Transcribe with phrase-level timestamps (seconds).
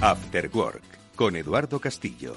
[0.00, 0.84] After Work
[1.16, 2.32] con Eduardo Castillo.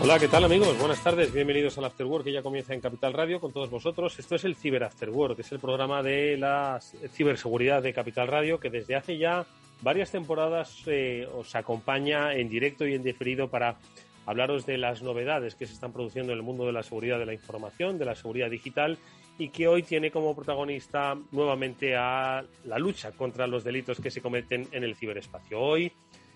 [0.00, 0.78] Hola, ¿qué tal amigos?
[0.78, 4.18] Buenas tardes, bienvenidos al After Work que ya comienza en Capital Radio con todos vosotros.
[4.18, 6.80] Esto es el Ciber After Work, es el programa de la
[7.12, 9.44] ciberseguridad de Capital Radio que desde hace ya
[9.82, 13.78] varias temporadas eh, os acompaña en directo y en diferido para
[14.26, 17.26] hablaros de las novedades que se están produciendo en el mundo de la seguridad de
[17.26, 18.98] la información, de la seguridad digital
[19.38, 24.20] y que hoy tiene como protagonista nuevamente a la lucha contra los delitos que se
[24.20, 25.60] cometen en el ciberespacio.
[25.60, 25.92] Hoy,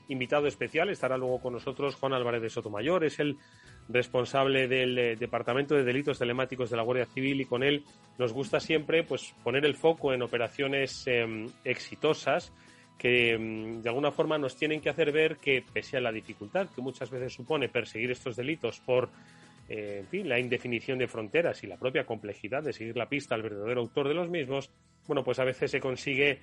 [0.09, 3.37] invitado especial, estará luego con nosotros Juan Álvarez de Sotomayor, es el
[3.89, 7.85] responsable del eh, Departamento de Delitos Telemáticos de la Guardia Civil y con él
[8.19, 12.53] nos gusta siempre pues poner el foco en operaciones em, exitosas
[12.99, 16.69] que mm, de alguna forma nos tienen que hacer ver que, pese a la dificultad
[16.69, 19.11] que muchas veces supone perseguir estos delitos por
[19.69, 23.35] eh, en fin, la indefinición de fronteras y la propia complejidad de seguir la pista
[23.35, 24.71] al verdadero autor de los mismos,
[25.07, 26.41] bueno, pues a veces se consigue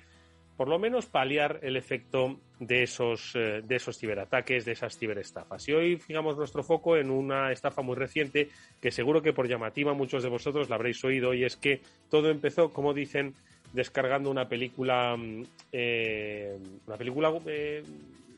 [0.56, 5.66] por lo menos paliar el efecto de esos, eh, de esos ciberataques, de esas ciberestafas.
[5.68, 9.94] Y hoy fijamos nuestro foco en una estafa muy reciente que seguro que por llamativa
[9.94, 13.34] muchos de vosotros la habréis oído y es que todo empezó, como dicen,
[13.72, 17.82] descargando una película, mm, eh, una película eh,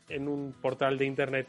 [0.09, 1.47] en un portal de internet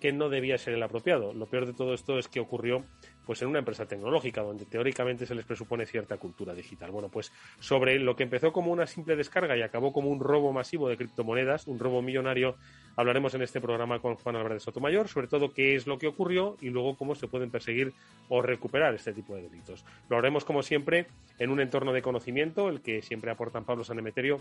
[0.00, 1.32] que no debía ser el apropiado.
[1.32, 2.84] Lo peor de todo esto es que ocurrió
[3.24, 6.90] pues en una empresa tecnológica donde teóricamente se les presupone cierta cultura digital.
[6.90, 10.52] Bueno, pues sobre lo que empezó como una simple descarga y acabó como un robo
[10.52, 12.56] masivo de criptomonedas, un robo millonario,
[12.96, 16.56] hablaremos en este programa con Juan Álvarez Sotomayor, sobre todo qué es lo que ocurrió
[16.60, 17.92] y luego cómo se pueden perseguir
[18.28, 19.84] o recuperar este tipo de delitos.
[20.08, 21.06] Lo haremos como siempre
[21.38, 24.40] en un entorno de conocimiento, el que siempre aportan Pablo Sanemeterio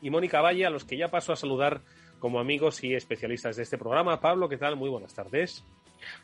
[0.00, 1.82] y Mónica Valle, a los que ya paso a saludar
[2.18, 4.20] como amigos y especialistas de este programa.
[4.20, 4.76] Pablo, ¿qué tal?
[4.76, 5.64] Muy buenas tardes.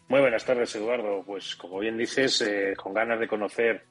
[0.09, 1.23] Muy buenas tardes, Eduardo.
[1.25, 3.85] Pues como bien dices, eh, con ganas de conocer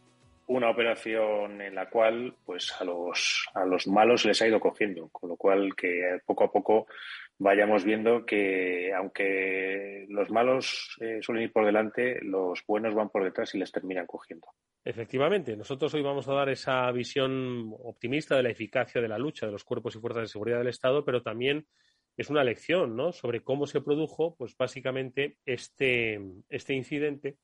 [0.47, 5.09] una operación en la cual pues a los, a los malos les ha ido cogiendo,
[5.09, 6.87] con lo cual que poco a poco
[7.37, 13.23] vayamos viendo que aunque los malos eh, suelen ir por delante, los buenos van por
[13.23, 14.47] detrás y les terminan cogiendo.
[14.83, 19.45] Efectivamente, nosotros hoy vamos a dar esa visión optimista de la eficacia de la lucha
[19.45, 21.67] de los cuerpos y fuerzas de seguridad del Estado, pero también
[22.17, 23.11] es una lección ¿no?
[23.11, 26.19] sobre cómo se produjo, pues básicamente, este,
[26.49, 27.37] este incidente,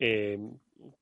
[0.00, 0.38] eh,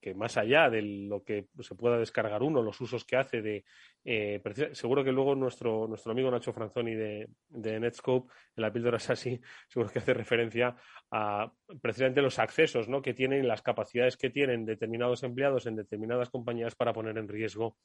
[0.01, 3.65] que más allá de lo que se pueda descargar uno, los usos que hace de...
[4.05, 4.43] Eh,
[4.73, 9.41] seguro que luego nuestro, nuestro amigo Nacho Franzoni de, de Netscope, en la píldora SASI,
[9.69, 10.77] seguro que hace referencia
[11.11, 13.03] a precisamente los accesos ¿no?
[13.03, 17.77] que tienen, las capacidades que tienen determinados empleados en determinadas compañías para poner en riesgo,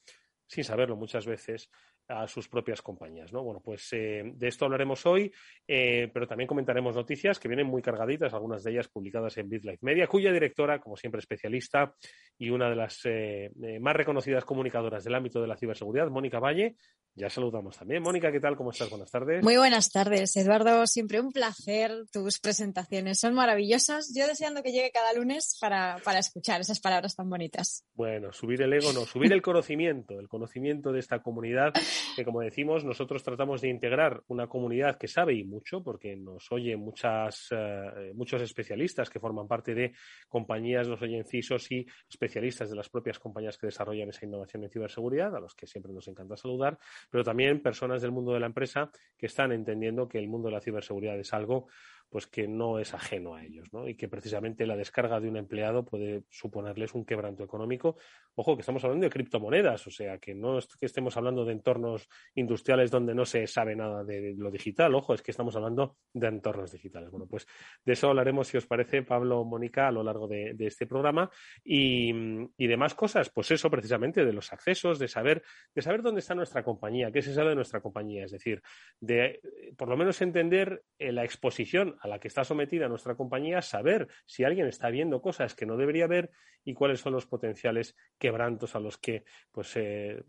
[0.47, 1.69] sin saberlo muchas veces,
[2.07, 3.33] a sus propias compañías.
[3.33, 3.43] ¿no?
[3.43, 5.31] Bueno, pues eh, de esto hablaremos hoy,
[5.67, 9.85] eh, pero también comentaremos noticias que vienen muy cargaditas, algunas de ellas publicadas en BitLife
[9.85, 11.93] Media, cuya directora, como siempre especialista
[12.37, 13.51] y una de las eh,
[13.81, 16.75] más reconocidas comunicadoras del ámbito de la ciberseguridad, Mónica Valle,
[17.17, 18.03] ya saludamos también.
[18.03, 18.55] Mónica, ¿qué tal?
[18.55, 18.91] ¿Cómo estás?
[18.91, 19.43] Buenas tardes.
[19.43, 20.85] Muy buenas tardes, Eduardo.
[20.85, 21.91] Siempre un placer.
[22.11, 24.13] Tus presentaciones son maravillosas.
[24.15, 27.83] Yo deseando que llegue cada lunes para, para escuchar esas palabras tan bonitas.
[27.95, 31.73] Bueno, subir el ego no, subir el conocimiento, el conocimiento de esta comunidad
[32.17, 36.51] que como decimos, nosotros tratamos de integrar una comunidad que sabe y mucho, porque nos
[36.51, 39.93] oyen muchas, eh, muchos especialistas que forman parte de
[40.27, 44.71] compañías, nos oyen CISOs y especialistas de las propias compañías que desarrollan esa innovación en
[44.71, 48.45] ciberseguridad, a los que siempre nos encanta saludar, pero también personas del mundo de la
[48.45, 51.67] empresa que están entendiendo que el mundo de la ciberseguridad es algo
[52.09, 53.87] pues que no es ajeno a ellos, ¿no?
[53.87, 57.97] Y que precisamente la descarga de un empleado puede suponerles un quebranto económico.
[58.35, 61.53] Ojo, que estamos hablando de criptomonedas, o sea, que no es que estemos hablando de
[61.53, 65.97] entornos industriales donde no se sabe nada de lo digital, ojo, es que estamos hablando
[66.13, 67.09] de entornos digitales.
[67.09, 67.47] Bueno, pues
[67.83, 71.29] de eso hablaremos, si os parece, Pablo, Mónica, a lo largo de, este programa
[71.63, 72.11] y,
[72.57, 75.41] demás cosas, pues eso precisamente, de los accesos, de saber,
[75.73, 78.61] de saber dónde está nuestra compañía, qué se sabe de nuestra compañía, es decir,
[78.99, 79.39] de
[79.77, 84.07] por lo menos entender eh, la exposición a la que está sometida nuestra compañía, saber
[84.25, 86.31] si alguien está viendo cosas que no debería ver
[86.63, 90.23] y cuáles son los potenciales quebrantos a los que pues, se,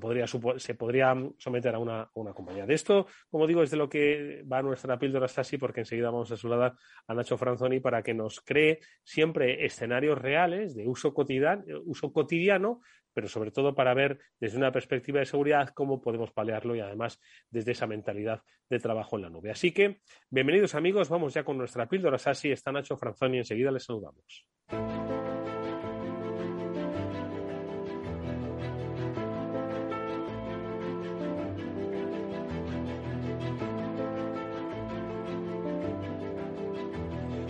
[0.00, 2.66] podría, se podría someter a una, compañía.
[2.66, 6.32] De esto, como digo, es de lo que va nuestra píldora Stasi, porque enseguida vamos
[6.32, 6.74] a saludar
[7.06, 12.80] a Nacho Franzoni para que nos cree siempre escenarios reales de uso cotidiano, uso cotidiano
[13.14, 17.20] pero sobre todo para ver desde una perspectiva de seguridad cómo podemos paliarlo y además
[17.48, 19.50] desde esa mentalidad de trabajo en la nube.
[19.50, 22.52] Así que, bienvenidos amigos, vamos ya con nuestra píldora SASI.
[22.52, 24.46] Está Nacho Franzoni enseguida les saludamos.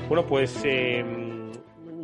[0.06, 1.50] Bueno, pues em,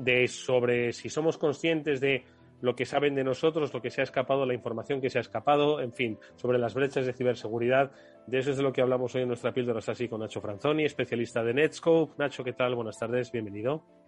[0.03, 2.25] de sobre si somos conscientes de
[2.61, 5.21] lo que saben de nosotros, lo que se ha escapado, la información que se ha
[5.21, 7.91] escapado, en fin, sobre las brechas de ciberseguridad.
[8.27, 10.85] De eso es de lo que hablamos hoy en nuestra píldora así con Nacho Franzoni,
[10.85, 12.15] especialista de Netscope.
[12.19, 12.75] Nacho, ¿qué tal?
[12.75, 14.00] Buenas tardes, bienvenido.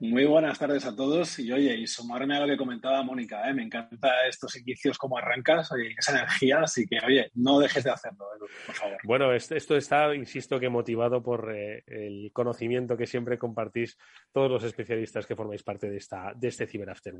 [0.00, 3.52] Muy buenas tardes a todos y oye, y sumarme a lo que comentaba Mónica, ¿eh?
[3.52, 7.90] me encanta estos inicios como arrancas, oye, esa energía, así que oye, no dejes de
[7.90, 8.26] hacerlo,
[8.66, 8.98] por favor.
[9.02, 13.98] Bueno, esto está, insisto, que motivado por eh, el conocimiento que siempre compartís
[14.32, 17.14] todos los especialistas que formáis parte de, esta, de este Cyber After.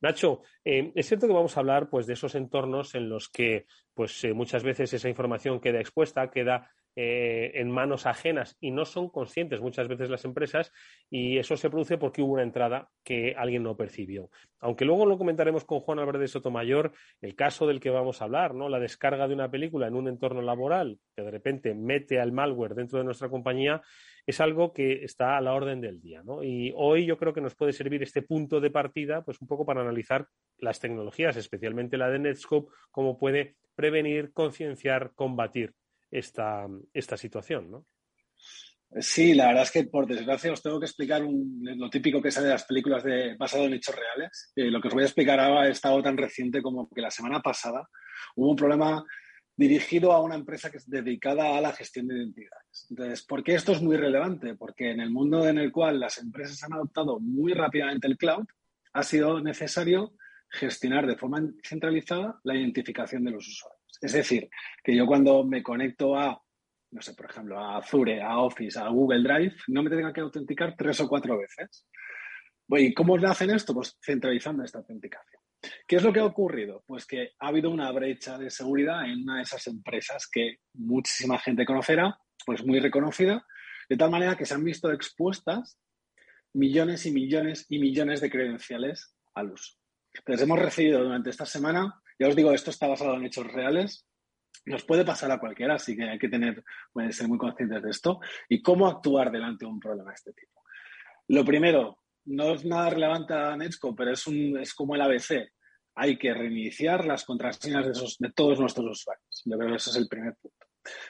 [0.00, 3.66] Nacho, eh, es cierto que vamos a hablar pues, de esos entornos en los que
[3.94, 9.08] pues, muchas veces esa información queda expuesta, queda eh, en manos ajenas y no son
[9.08, 10.72] conscientes muchas veces las empresas
[11.10, 14.30] y eso se produce porque hubo una entrada que alguien no percibió.
[14.60, 18.26] Aunque luego lo comentaremos con Juan Álvarez de Sotomayor, el caso del que vamos a
[18.26, 18.68] hablar, ¿no?
[18.68, 22.74] La descarga de una película en un entorno laboral que de repente mete al malware
[22.74, 23.82] dentro de nuestra compañía
[24.24, 27.54] es algo que está a la orden del día, Y hoy yo creo que nos
[27.54, 32.08] puede servir este punto de partida, pues un poco para analizar las tecnologías, especialmente la
[32.08, 35.74] de Netscope, cómo puede prevenir, concienciar, combatir
[36.14, 37.86] esta, esta situación, ¿no?
[39.00, 42.46] Sí, la verdad es que por desgracia os tengo que explicar lo típico que sale
[42.46, 44.52] de las películas de, basado en hechos reales.
[44.54, 47.10] Eh, lo que os voy a explicar ahora es algo tan reciente como que la
[47.10, 47.88] semana pasada
[48.36, 49.04] hubo un problema
[49.56, 52.86] dirigido a una empresa que es dedicada a la gestión de identidades.
[52.88, 54.54] Entonces, ¿por qué esto es muy relevante?
[54.54, 58.46] Porque en el mundo en el cual las empresas han adoptado muy rápidamente el cloud,
[58.92, 60.14] ha sido necesario
[60.48, 63.73] gestionar de forma centralizada la identificación de los usuarios.
[64.04, 64.50] Es decir,
[64.82, 66.38] que yo cuando me conecto a,
[66.90, 70.20] no sé, por ejemplo, a Azure, a Office, a Google Drive, no me tenga que
[70.20, 71.86] autenticar tres o cuatro veces.
[72.68, 73.72] ¿Y cómo le hacen esto?
[73.72, 75.40] Pues centralizando esta autenticación.
[75.88, 76.84] ¿Qué es lo que ha ocurrido?
[76.86, 81.38] Pues que ha habido una brecha de seguridad en una de esas empresas que muchísima
[81.38, 83.46] gente conocerá, pues muy reconocida,
[83.88, 85.78] de tal manera que se han visto expuestas
[86.52, 89.78] millones y millones y millones de credenciales al uso.
[90.12, 94.06] Entonces, hemos recibido durante esta semana ya os digo, esto está basado en hechos reales.
[94.66, 96.64] Nos puede pasar a cualquiera, así que hay que tener,
[97.10, 98.20] ser muy conscientes de esto.
[98.48, 100.62] Y cómo actuar delante de un problema de este tipo.
[101.28, 105.50] Lo primero, no es nada relevante a Netscope, pero es, un, es como el ABC.
[105.96, 109.42] Hay que reiniciar las contraseñas de, esos, de todos nuestros usuarios.
[109.44, 110.66] Yo creo que ese es el primer punto.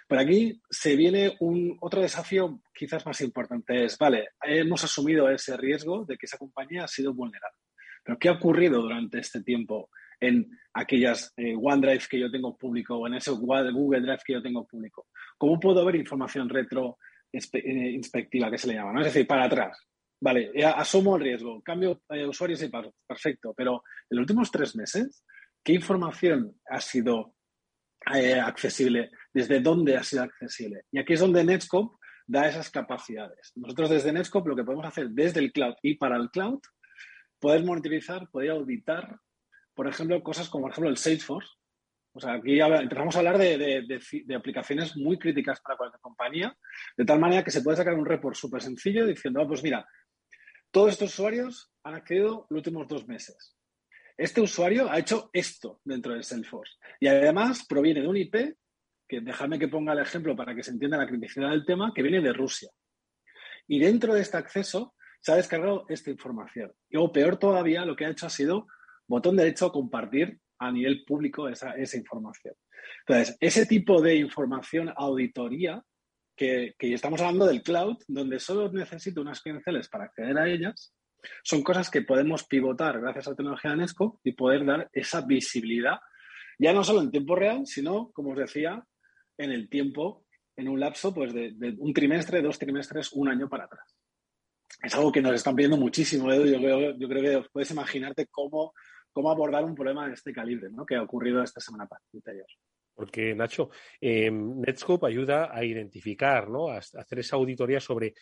[0.06, 3.84] Por aquí se viene un otro desafío quizás más importante.
[3.84, 7.58] Es, vale, hemos asumido ese riesgo de que esa compañía ha sido vulnerable.
[8.04, 9.90] Pero ¿qué ha ocurrido durante este tiempo
[10.20, 14.42] en aquellas eh, OneDrive que yo tengo público o en ese Google Drive que yo
[14.42, 15.06] tengo público.
[15.38, 16.98] ¿Cómo puedo ver información retro
[17.32, 18.92] eh, inspectiva que se le llama?
[18.92, 19.00] ¿no?
[19.00, 19.78] Es decir, para atrás.
[20.20, 22.70] Vale, asumo el riesgo, cambio eh, usuarios y
[23.06, 25.24] perfecto, pero en los últimos tres meses,
[25.62, 27.34] ¿qué información ha sido
[28.06, 29.10] accesible?
[29.32, 30.84] ¿Desde dónde ha sido accesible?
[30.92, 31.96] Y aquí es donde Netscope
[32.26, 33.52] da esas capacidades.
[33.56, 36.60] Nosotros desde Netscope lo que podemos hacer desde el cloud y para el cloud,
[37.38, 39.18] poder monitorizar, poder auditar
[39.74, 41.50] por ejemplo, cosas como, por ejemplo, el Salesforce.
[42.12, 46.56] O sea, aquí empezamos a hablar de, aplicaciones muy críticas para cualquier compañía,
[46.96, 49.84] de tal manera que se puede sacar un report súper sencillo diciendo, ah, pues mira,
[50.70, 53.56] todos estos usuarios han accedido los últimos dos meses.
[54.16, 56.74] Este usuario ha hecho esto dentro de Salesforce.
[57.00, 58.56] Y además proviene de un IP,
[59.08, 62.02] que déjame que ponga el ejemplo para que se entienda la criticidad del tema, que
[62.02, 62.70] viene de Rusia.
[63.66, 66.72] Y dentro de este acceso se ha descargado esta información.
[66.88, 68.68] Y o peor todavía, lo que ha hecho ha sido
[69.06, 72.54] botón derecho, compartir a nivel público esa, información.
[73.06, 75.82] Entonces, ese tipo de información, auditoría,
[76.36, 80.94] que, estamos hablando del cloud, donde solo necesito unas credenciales para acceder a ellas,
[81.42, 85.22] son cosas que podemos pivotar gracias a la tecnología de Nesco y poder dar esa
[85.22, 85.98] visibilidad,
[86.58, 88.84] ya no solo en tiempo real, sino, como os decía,
[89.38, 93.64] en el tiempo, en un lapso pues, de, un trimestre, dos trimestres, un año para
[93.64, 93.96] atrás.
[94.82, 96.46] Es algo que nos están pidiendo muchísimo, Edu.
[96.46, 98.74] Yo creo, yo creo que puedes imaginarte cómo
[99.14, 100.84] cómo abordar un problema de este calibre ¿no?
[100.84, 102.46] que ha ocurrido esta semana anterior.
[102.94, 106.68] Porque, Nacho, eh, Netscope ayuda a identificar, ¿no?
[106.68, 108.14] A hacer esa auditoría sobre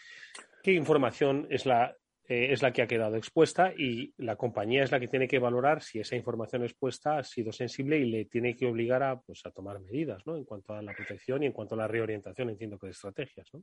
[0.63, 1.95] qué información es la,
[2.27, 5.39] eh, es la que ha quedado expuesta y la compañía es la que tiene que
[5.39, 9.45] valorar si esa información expuesta ha sido sensible y le tiene que obligar a, pues,
[9.45, 10.37] a tomar medidas, ¿no?
[10.37, 13.49] En cuanto a la protección y en cuanto a la reorientación, entiendo que de estrategias,
[13.53, 13.63] ¿no?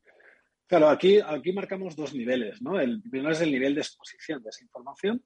[0.67, 2.79] Claro, aquí, aquí marcamos dos niveles, ¿no?
[2.79, 5.23] El primero es el nivel de exposición de esa información,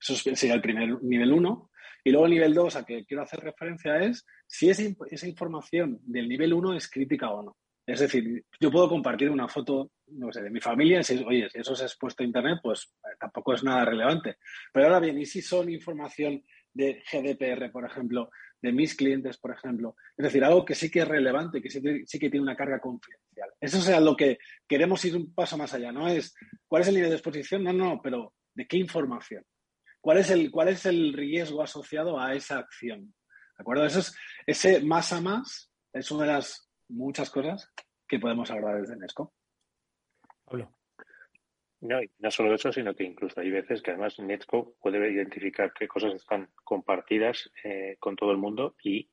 [0.00, 1.70] eso sería el primer nivel uno,
[2.02, 5.98] y luego el nivel 2 a que quiero hacer referencia es si esa, esa información
[6.02, 7.56] del nivel 1 es crítica o no.
[7.86, 11.58] Es decir, yo puedo compartir una foto, no sé, de mi familia, si, oye, si
[11.58, 14.36] eso se ha expuesto a Internet, pues eh, tampoco es nada relevante.
[14.72, 18.30] Pero ahora bien, ¿y si son información de GDPR, por ejemplo,
[18.62, 19.96] de mis clientes, por ejemplo?
[20.16, 22.78] Es decir, algo que sí que es relevante, que sí, sí que tiene una carga
[22.78, 23.50] confidencial.
[23.60, 24.38] Eso es lo que
[24.68, 26.34] queremos ir un paso más allá, no es
[26.68, 29.44] cuál es el nivel de exposición, no, no, pero ¿de qué información?
[30.00, 33.14] ¿Cuál es el, cuál es el riesgo asociado a esa acción?
[33.56, 33.84] ¿De acuerdo?
[33.84, 34.16] Eso es,
[34.46, 37.70] ese más a más es una de las muchas cosas
[38.08, 39.34] que podemos abordar desde Nesco.
[40.44, 40.72] Pablo.
[41.80, 45.72] No, y no solo eso, sino que incluso hay veces que además Netscope puede identificar
[45.72, 49.08] qué cosas están compartidas eh, con todo el mundo y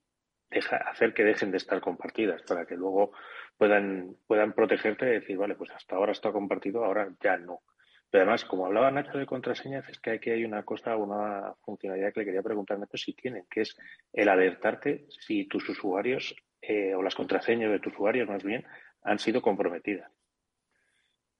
[0.50, 3.13] deja, hacer que dejen de estar compartidas para que luego
[3.58, 7.62] puedan, puedan protegerte y decir, vale, pues hasta ahora está compartido, ahora ya no.
[8.10, 12.14] Pero además, como hablaba Nacho de contraseñas, es que aquí hay una cosa, una funcionalidad
[12.14, 13.76] que le quería preguntar a Nacho si tienen, que es
[14.14, 18.66] el alertarte si tus usuarios eh, o las contraseñas de tus usuarios más bien
[19.04, 20.12] han sido comprometidas.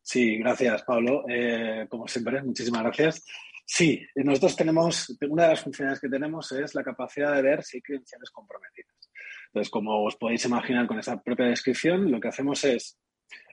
[0.02, 1.26] Sí, gracias, Pablo.
[1.28, 3.26] Eh, como siempre, muchísimas gracias.
[3.66, 7.78] Sí, nosotros tenemos, una de las funcionalidades que tenemos es la capacidad de ver si
[7.78, 8.96] hay credenciales comprometidas.
[9.48, 12.98] Entonces, como os podéis imaginar con esa propia descripción, lo que hacemos es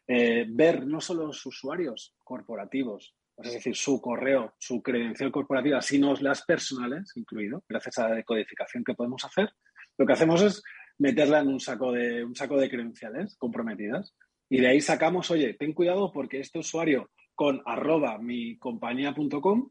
[0.07, 6.15] eh, ver no solo los usuarios corporativos, es decir, su correo, su credencial corporativa, sino
[6.15, 9.51] las personales, incluido, gracias a la decodificación que podemos hacer.
[9.99, 10.63] Lo que hacemos es
[10.99, 14.15] meterla en un saco de, un saco de credenciales comprometidas
[14.49, 19.71] y de ahí sacamos, oye, ten cuidado porque este usuario con arroba mi compañía.com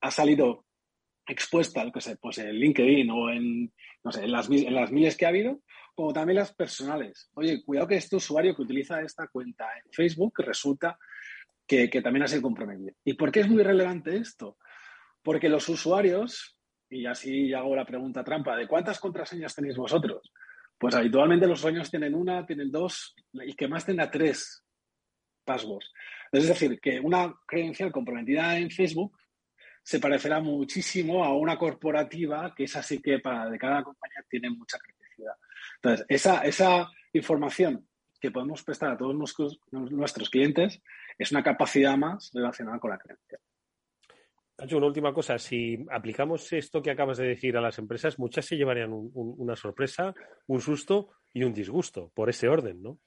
[0.00, 0.64] ha salido
[1.26, 3.72] expuesta, que sé, pues en LinkedIn o en,
[4.04, 5.60] no sé, en las, en las miles que ha habido,
[5.96, 7.30] como también las personales.
[7.34, 10.98] Oye, cuidado que este usuario que utiliza esta cuenta en Facebook resulta
[11.66, 12.92] que, también ha sido comprometido.
[13.02, 14.58] ¿Y por qué es muy relevante esto?
[15.22, 16.56] Porque los usuarios,
[16.90, 20.30] y así hago la pregunta trampa, ¿de cuántas contraseñas tenéis vosotros?
[20.78, 24.62] Pues habitualmente los usuarios tienen una, tienen dos, y que más tenga tres
[25.46, 25.90] passwords.
[26.30, 29.16] Es decir, que una credencial comprometida en Facebook
[29.82, 34.50] se parecerá muchísimo a una corporativa que es así que para de cada compañía tiene
[34.50, 34.78] mucha
[35.76, 37.88] Entonces, esa, esa información
[38.20, 40.82] que podemos prestar a todos nuestros, nuestros clientes
[41.18, 43.38] es una capacidad más relacionada con la creencia.
[44.58, 45.38] Nacho, una última cosa.
[45.38, 50.14] Si aplicamos esto que acabas de decir a las empresas, muchas se llevarían una sorpresa,
[50.46, 52.98] un susto y un disgusto, por ese orden, ¿no?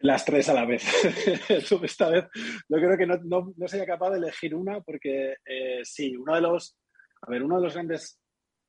[0.00, 0.84] Las tres a la vez.
[1.82, 2.26] Esta vez
[2.68, 3.18] yo creo que no,
[3.56, 6.78] no, sería capaz de elegir una porque eh, sí, uno de los,
[7.22, 8.20] a ver, uno de los grandes,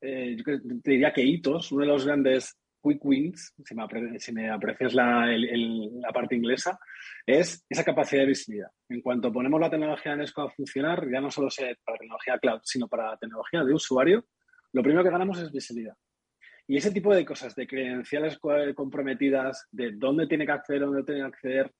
[0.01, 0.43] eh, yo
[0.81, 3.75] te diría que hitos, uno de los grandes quick wins, si
[4.33, 6.79] me, aprecias la, la, parte inglesa,
[7.25, 8.69] es esa capacidad de visibilidad.
[8.87, 12.39] En cuanto ponemos la tecnología en ESCO a funcionar, ya no solo sea para tecnología
[12.39, 14.25] cloud, sino para tecnología de usuario,
[14.71, 15.95] lo primero que ganamos es visibilidad.
[16.67, 18.37] Y ese tipo de cosas, de credenciales
[18.75, 21.73] comprometidas, de dónde tiene que acceder, dónde tiene que acceder,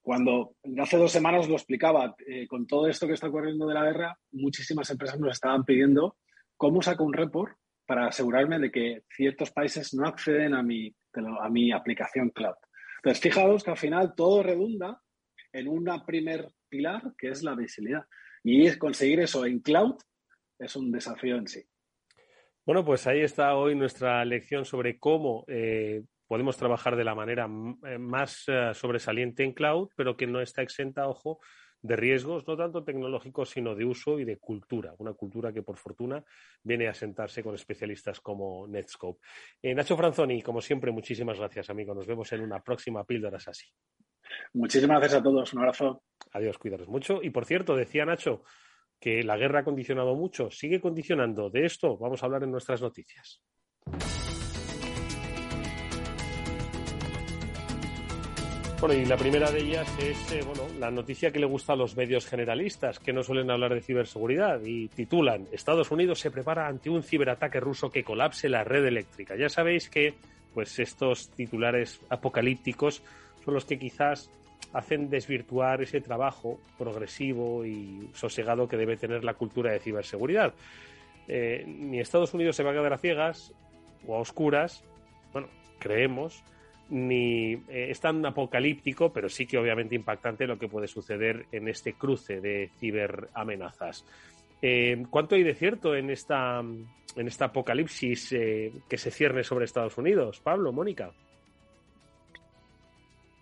[0.00, 3.84] cuando hace dos semanas lo explicaba, eh, con todo esto que está ocurriendo de la
[3.84, 6.16] guerra, muchísimas empresas nos estaban pidiendo
[6.64, 10.96] cómo saco un report para asegurarme de que ciertos países no acceden a mi,
[11.42, 12.54] a mi aplicación cloud.
[12.96, 14.98] Entonces, fijaos que al final todo redunda
[15.52, 18.06] en un primer pilar que es la visibilidad.
[18.42, 19.96] Y conseguir eso en cloud
[20.58, 21.62] es un desafío en sí.
[22.64, 27.44] Bueno, pues ahí está hoy nuestra lección sobre cómo eh, podemos trabajar de la manera
[27.44, 31.40] eh, más eh, sobresaliente en cloud, pero que no está exenta, ojo,
[31.84, 34.94] de riesgos, no tanto tecnológicos, sino de uso y de cultura.
[34.98, 36.24] Una cultura que, por fortuna,
[36.62, 39.20] viene a sentarse con especialistas como Netscope.
[39.60, 41.94] Eh, Nacho Franzoni, como siempre, muchísimas gracias, amigo.
[41.94, 43.66] Nos vemos en una próxima píldora así.
[44.54, 45.52] Muchísimas gracias a todos.
[45.52, 46.04] Un abrazo.
[46.32, 47.22] Adiós, cuidaros mucho.
[47.22, 48.44] Y, por cierto, decía Nacho
[48.98, 50.50] que la guerra ha condicionado mucho.
[50.50, 51.50] Sigue condicionando.
[51.50, 53.42] De esto vamos a hablar en nuestras noticias.
[58.80, 61.76] Bueno, y la primera de ellas es eh, bueno, la noticia que le gusta a
[61.76, 66.66] los medios generalistas, que no suelen hablar de ciberseguridad, y titulan Estados Unidos se prepara
[66.66, 69.36] ante un ciberataque ruso que colapse la red eléctrica.
[69.36, 70.14] Ya sabéis que
[70.52, 73.02] pues estos titulares apocalípticos
[73.44, 74.30] son los que quizás
[74.72, 80.52] hacen desvirtuar ese trabajo progresivo y sosegado que debe tener la cultura de ciberseguridad.
[81.28, 83.52] Eh, ni Estados Unidos se va a quedar a ciegas
[84.06, 84.84] o a oscuras,
[85.32, 86.42] bueno, creemos,
[86.90, 91.68] ni eh, es tan apocalíptico, pero sí que obviamente impactante lo que puede suceder en
[91.68, 94.04] este cruce de ciberamenazas.
[94.60, 99.64] Eh, ¿Cuánto hay de cierto en esta, en esta apocalipsis eh, que se cierne sobre
[99.64, 100.40] Estados Unidos?
[100.40, 101.10] Pablo, Mónica.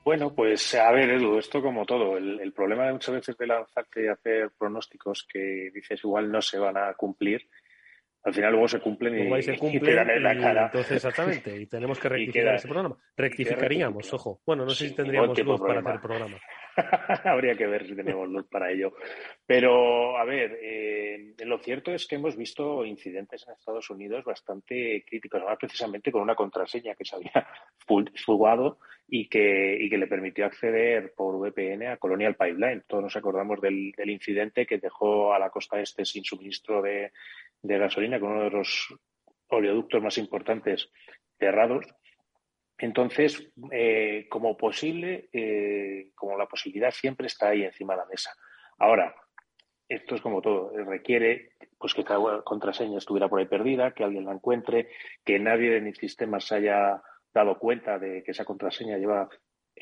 [0.04, 3.46] Bueno, pues a ver, Edu, esto como todo, el, el, problema de muchas veces de
[3.46, 7.46] lanzarte y hacer pronósticos que dices igual no se van a cumplir,
[8.24, 10.64] al final luego se cumplen y, se cumplen, y te dan en la cara.
[10.66, 12.96] Entonces, exactamente, y tenemos que rectificar queda, ese programa.
[13.16, 14.40] Rectificaríamos, ojo.
[14.46, 16.36] Bueno, no sé si tendríamos luz para hacer el programa.
[17.24, 18.94] Habría que ver si tenemos luz para ello.
[19.44, 25.04] Pero, a ver, eh, lo cierto es que hemos visto incidentes en Estados Unidos bastante
[25.06, 27.46] críticos, además precisamente con una contraseña que se había
[28.24, 32.84] fugado y que, y que le permitió acceder por VPN a Colonial Pipeline.
[32.86, 37.12] Todos nos acordamos del, del incidente que dejó a la costa este sin suministro de,
[37.62, 38.94] de gasolina con uno de los
[39.48, 40.90] oleoductos más importantes
[41.38, 41.86] cerrados.
[42.78, 48.32] Entonces, eh, como posible, eh, como la posibilidad siempre está ahí encima de la mesa.
[48.78, 49.14] Ahora,
[49.88, 54.24] esto es como todo, requiere pues que cada contraseña estuviera por ahí perdida, que alguien
[54.24, 54.88] la encuentre,
[55.24, 57.02] que nadie en el sistema se haya
[57.32, 59.28] dado cuenta de que esa contraseña lleva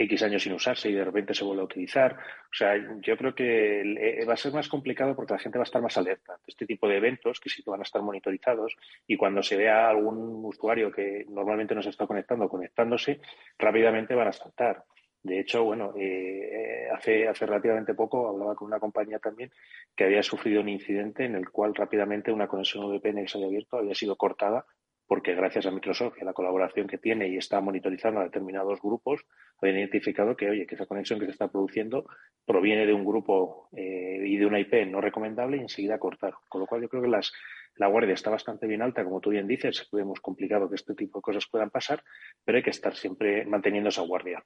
[0.00, 2.14] X años sin usarse y de repente se vuelve a utilizar.
[2.14, 5.62] O sea, yo creo que eh, va a ser más complicado porque la gente va
[5.62, 8.00] a estar más alerta de este tipo de eventos que sí que van a estar
[8.00, 8.76] monitorizados
[9.07, 13.21] y cuando se vea algún usuario que normalmente no se está conectando conectándose,
[13.59, 14.85] rápidamente van a saltar.
[15.23, 19.50] De hecho, bueno, eh, hace, hace relativamente poco hablaba con una compañía también
[19.95, 23.49] que había sufrido un incidente en el cual rápidamente una conexión VPN que se había
[23.49, 24.64] abierto había sido cortada
[25.11, 28.81] porque gracias a Microsoft y a la colaboración que tiene y está monitorizando a determinados
[28.81, 29.26] grupos,
[29.61, 32.05] habían identificado que, oye, que esa conexión que se está produciendo
[32.47, 36.35] proviene de un grupo eh, y de una IP no recomendable y enseguida cortar.
[36.49, 37.33] Con lo cual yo creo que las,
[37.75, 41.19] la guardia está bastante bien alta, como tú bien dices, es complicado que este tipo
[41.19, 42.05] de cosas puedan pasar,
[42.45, 44.45] pero hay que estar siempre manteniendo esa guardia.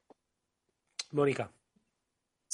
[1.13, 1.51] Mónica.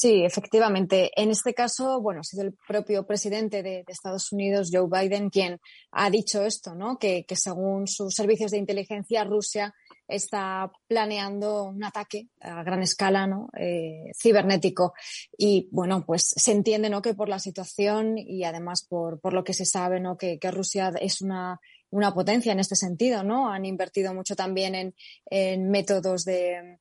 [0.01, 1.11] Sí, efectivamente.
[1.15, 5.59] En este caso, bueno, ha sido el propio presidente de, Estados Unidos, Joe Biden, quien
[5.91, 6.97] ha dicho esto, ¿no?
[6.97, 9.75] Que, que, según sus servicios de inteligencia, Rusia
[10.09, 13.51] está planeando un ataque a gran escala, ¿no?
[13.59, 14.95] Eh, cibernético.
[15.37, 17.03] Y bueno, pues se entiende, ¿no?
[17.03, 20.17] Que por la situación y además por, por lo que se sabe, ¿no?
[20.17, 21.61] Que, que Rusia es una
[21.93, 23.51] una potencia en este sentido, ¿no?
[23.51, 24.95] Han invertido mucho también en,
[25.29, 26.79] en métodos de,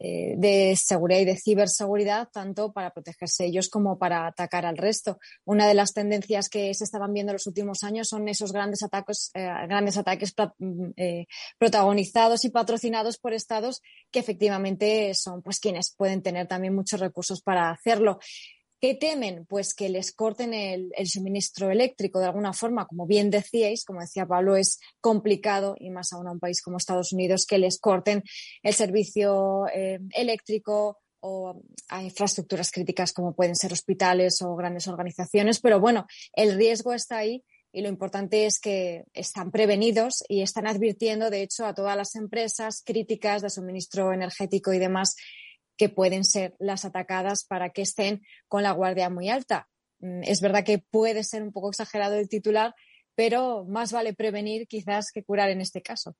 [0.00, 5.18] eh, de seguridad y de ciberseguridad, tanto para protegerse ellos como para atacar al resto.
[5.44, 8.84] Una de las tendencias que se estaban viendo en los últimos años son esos grandes
[8.84, 10.34] ataques, eh, grandes ataques
[10.96, 11.26] eh,
[11.58, 13.82] protagonizados y patrocinados por estados
[14.12, 18.20] que efectivamente son pues quienes pueden tener también muchos recursos para hacerlo.
[18.80, 19.44] ¿Qué temen?
[19.46, 22.86] Pues que les corten el, suministro eléctrico de alguna forma.
[22.86, 26.76] Como bien decíais, como decía Pablo, es complicado y más aún a un país como
[26.76, 28.22] Estados Unidos que les corten
[28.62, 35.58] el servicio eh, eléctrico o a infraestructuras críticas como pueden ser hospitales o grandes organizaciones.
[35.58, 40.68] Pero bueno, el riesgo está ahí y lo importante es que están prevenidos y están
[40.68, 45.16] advirtiendo, de hecho, a todas las empresas críticas de suministro energético y demás
[45.78, 49.68] que pueden ser las atacadas para que estén con la guardia muy alta.
[50.00, 52.74] Mm, es verdad que puede ser un poco exagerado el titular,
[53.14, 56.14] pero más vale prevenir quizás que curar en este caso.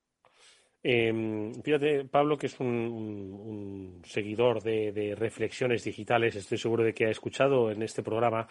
[0.82, 7.10] Eh, fíjate, Pablo, que es un, seguidor de, reflexiones digitales, estoy seguro de que ha
[7.10, 8.48] escuchado en este programa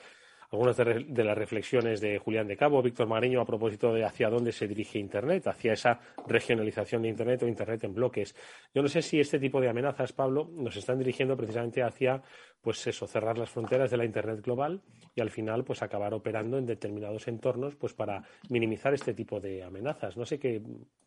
[0.51, 4.29] algunas de, de, las reflexiones de Julián de Cabo, Víctor Mareño, a propósito de hacia
[4.29, 8.35] dónde se dirige Internet, hacia esa regionalización de Internet o Internet en bloques.
[8.73, 12.21] Yo no sé si este tipo de amenazas, Pablo, nos están dirigiendo precisamente hacia,
[12.61, 14.81] pues eso, cerrar las fronteras de la Internet global
[15.15, 19.63] y al final, pues acabar operando en determinados entornos, pues para minimizar este tipo de
[19.63, 20.15] amenazas.
[20.15, 20.61] No sé qué,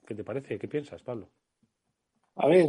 [0.07, 1.31] qué te parece, qué piensas, Pablo.
[2.42, 2.64] A ver,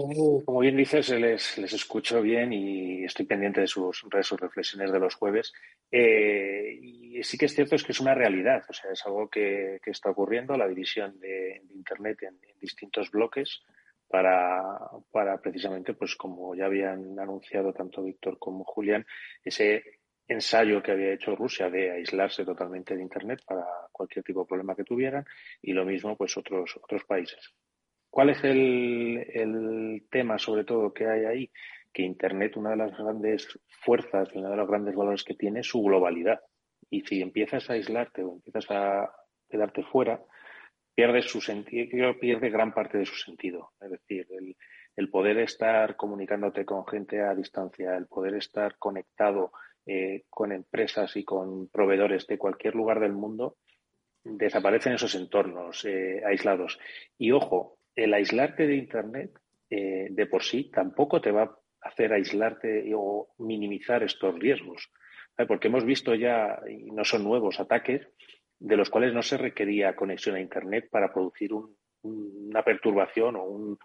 [0.46, 4.92] como bien dices, les, les escucho bien y estoy pendiente de sus, de sus reflexiones
[4.92, 5.54] de los jueves.
[5.90, 6.61] Eh,
[7.24, 10.10] sí que es cierto es que es una realidad, o sea, es algo que, está
[10.10, 13.62] ocurriendo, la división de, Internet en, en, distintos bloques
[14.08, 14.62] para,
[15.12, 19.06] para precisamente, pues como ya habían anunciado tanto Víctor como Julián,
[19.44, 19.84] ese
[20.28, 24.76] ensayo que había hecho Rusia de aislarse totalmente de Internet para cualquier tipo de problema
[24.76, 25.26] que tuvieran
[25.62, 27.54] y lo mismo pues otros, otros países.
[28.10, 31.52] ¿Cuál es el, el, tema, sobre todo, que hay ahí?
[31.94, 33.48] Que Internet, una de las grandes
[33.86, 36.42] fuerzas y uno de los grandes valores que tiene es su globalidad.
[36.92, 39.10] Y si empiezas a aislarte o empiezas a
[39.50, 40.22] quedarte fuera,
[40.94, 43.72] pierde su sentido, pierde gran parte de su sentido.
[43.82, 44.28] Es decir,
[44.96, 49.52] el, poder estar comunicándote con gente a distancia, el poder estar conectado
[49.86, 53.58] eh, con empresas y con proveedores de cualquier lugar del mundo,
[54.24, 56.78] desaparecen esos entornos eh, aislados.
[57.18, 59.32] Y ojo, el aislarte de Internet
[59.70, 64.92] eh, de por sí tampoco te va a hacer aislarte o minimizar estos riesgos.
[65.48, 68.08] Porque hemos visto ya, y no son nuevos, ataques
[68.62, 71.52] de los cuales no se requería conexión a Internet para producir
[72.04, 73.78] una perturbación o un,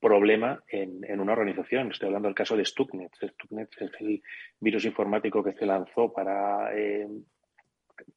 [0.00, 1.90] problema en, una organización.
[1.90, 3.12] Estoy hablando del caso de Stuxnet.
[3.16, 4.22] Stuxnet es el
[4.60, 7.08] virus informático que se lanzó para eh,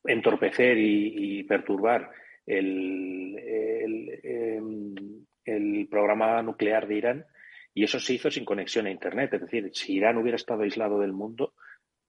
[0.05, 2.11] entorpecer y, perturbar
[2.45, 3.35] em,
[5.45, 7.25] el, programa nuclear de Irán
[7.73, 9.33] y eso se hizo sin conexión a Internet.
[9.33, 11.53] Es decir, si Irán hubiera estado aislado del mundo,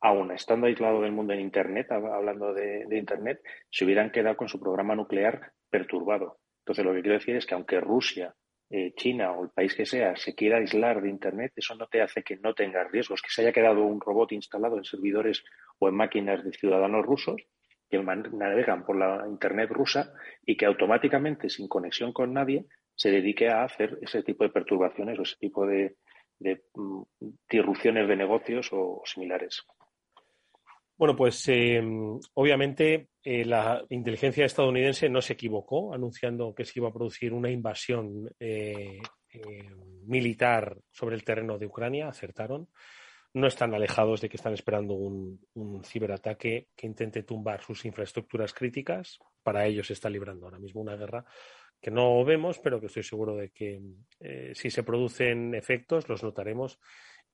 [0.02, 4.58] aún estando aislado del mundo en Internet, hablando de, Internet, se hubieran quedado con su
[4.58, 6.40] programa nuclear perturbado.
[6.58, 8.34] Entonces, lo que quiero decir es que aunque Rusia,
[8.68, 12.02] eh, China o el país que sea se quiera aislar de Internet, eso no te
[12.02, 15.44] hace que no tengas riesgos, que se haya quedado un robot instalado en servidores
[15.78, 17.42] o en máquinas de ciudadanos rusos
[17.88, 23.48] que navegan por la Internet rusa y que automáticamente, sin conexión con nadie, se dedique
[23.48, 25.96] a hacer ese tipo de perturbaciones o ese tipo de,
[26.38, 27.02] de, mm,
[27.48, 29.62] disrupciones de negocios o, similares.
[31.02, 31.82] Bueno, pues eh,
[32.34, 38.30] obviamente la inteligencia estadounidense no se equivocó anunciando que se iba a producir una invasión
[38.38, 39.00] eh,
[40.06, 42.06] militar sobre el terreno de Ucrania.
[42.06, 42.68] Acertaron
[43.34, 45.40] no están alejados de que están esperando un,
[45.84, 49.18] ciberataque que intente tumbar sus infraestructuras críticas.
[49.42, 51.24] Para ellos se está librando ahora mismo una guerra
[51.80, 53.82] que no vemos, pero que estoy seguro de que
[54.20, 56.78] eh, si se producen efectos los notaremos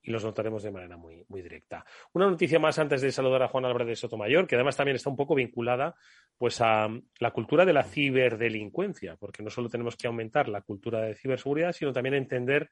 [0.03, 1.85] y los notaremos de manera muy, muy directa.
[2.13, 5.11] Una noticia más antes de saludar a Juan Álvarez de Sotomayor, que además también está
[5.11, 5.95] un poco vinculada
[6.37, 11.01] pues, a la cultura de la ciberdelincuencia, porque no solo tenemos que aumentar la cultura
[11.01, 12.71] de ciberseguridad, sino también entender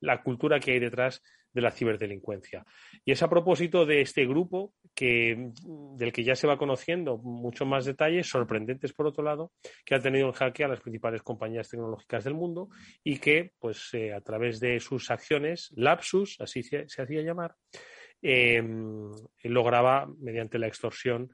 [0.00, 1.22] la cultura que hay detrás
[1.58, 2.64] de la ciberdelincuencia.
[3.04, 5.50] Y es a propósito de este grupo que,
[5.96, 9.50] del que ya se va conociendo mucho más detalles, sorprendentes por otro lado,
[9.84, 12.68] que ha tenido en jaque a las principales compañías tecnológicas del mundo
[13.02, 17.56] y que, pues, eh, a través de sus acciones, Lapsus, así se, hacía llamar,
[18.22, 18.62] eh,
[19.42, 21.28] lograba, mediante la extorsión,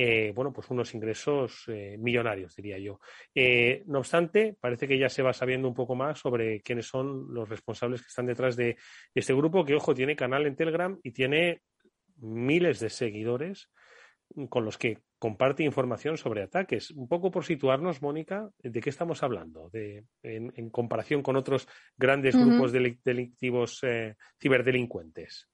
[0.00, 3.00] eh, bueno, pues unos ingresos eh, millonarios, diría yo.
[3.34, 7.34] Eh, no obstante, parece que ya se va sabiendo un poco más sobre quiénes son
[7.34, 8.76] los responsables que están detrás de
[9.12, 11.62] este grupo, que, ojo, tiene canal en Telegram y tiene
[12.18, 13.72] miles de seguidores
[14.48, 16.92] con los que comparte información sobre ataques.
[16.92, 19.68] Un poco por situarnos, Mónica, ¿de qué estamos hablando?
[19.70, 23.80] De, en, comparación con otros grandes grupos delictivos
[24.40, 25.48] ciberdelincuentes.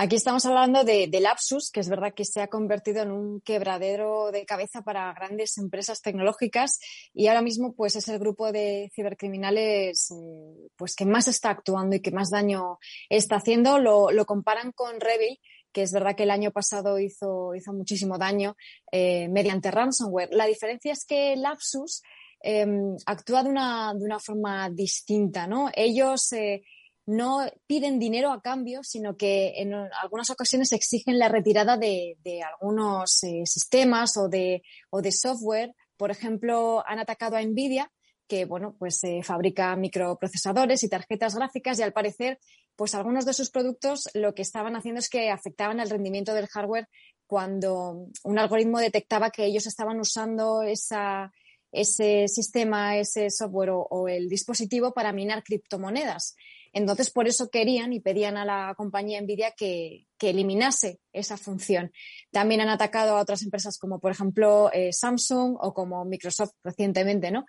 [0.00, 4.30] Aquí estamos hablando de, Lapsus, que es verdad que se ha convertido en un quebradero
[4.30, 6.78] de cabeza para grandes empresas tecnológicas
[7.12, 11.96] y ahora mismo pues es el grupo de cibercriminales eh, pues que más está actuando
[11.96, 13.80] y que más daño está haciendo.
[13.80, 15.40] Lo, comparan con Revil,
[15.72, 18.54] que es verdad que el año pasado hizo, muchísimo daño
[18.92, 20.28] eh, mediante ransomware.
[20.30, 22.02] La diferencia es que Lapsus
[22.40, 25.70] em, actúa de una, de una forma distinta, ¿no?
[25.74, 26.62] Ellos eh,
[27.08, 33.24] no piden dinero a cambio, sino que en algunas ocasiones exigen la retirada de, algunos
[33.24, 35.74] eh, sistemas o de, o de software.
[35.96, 37.90] Por ejemplo, han atacado a Nvidia,
[38.28, 42.40] que bueno, pues eh, fabrica microprocesadores y tarjetas gráficas y al parecer,
[42.76, 46.46] pues algunos de sus productos lo que estaban haciendo es que afectaban el rendimiento del
[46.46, 46.90] hardware
[47.26, 51.32] cuando un algoritmo detectaba que ellos estaban usando esa,
[51.72, 56.36] ese sistema, ese software o el dispositivo para minar criptomonedas.
[56.72, 61.92] Entonces, por eso querían y pedían a la compañía Nvidia que, eliminase esa función.
[62.32, 67.30] También han atacado a otras empresas como, por ejemplo, eh, Samsung o como Microsoft recientemente,
[67.30, 67.46] ¿no?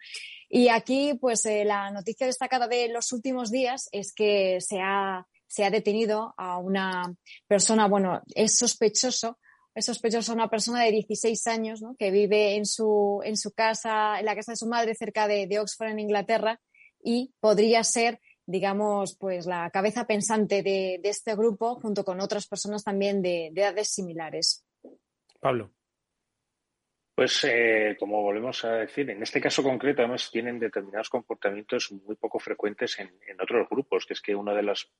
[0.47, 5.25] Y aquí, pues, eh, la noticia destacada de los últimos días es que se ha,
[5.47, 7.13] se ha detenido a una
[7.47, 9.39] persona, bueno, es sospechoso
[9.75, 11.95] es sospechoso una persona de 16 años ¿no?
[11.95, 15.59] que vive en su, en su casa, en la casa de su madre, cerca de
[15.59, 16.59] Oxford, en Inglaterra,
[17.03, 22.83] y podría ser digamos, pues la cabeza pensante de, este grupo junto con otras personas
[22.83, 24.65] también de, edades similares.
[25.39, 25.71] Pablo.
[27.13, 32.15] Pues eh, como volvemos a decir, en este caso concreto además tienen determinados comportamientos muy
[32.15, 34.91] poco frecuentes en, otros grupos, que es que uno de los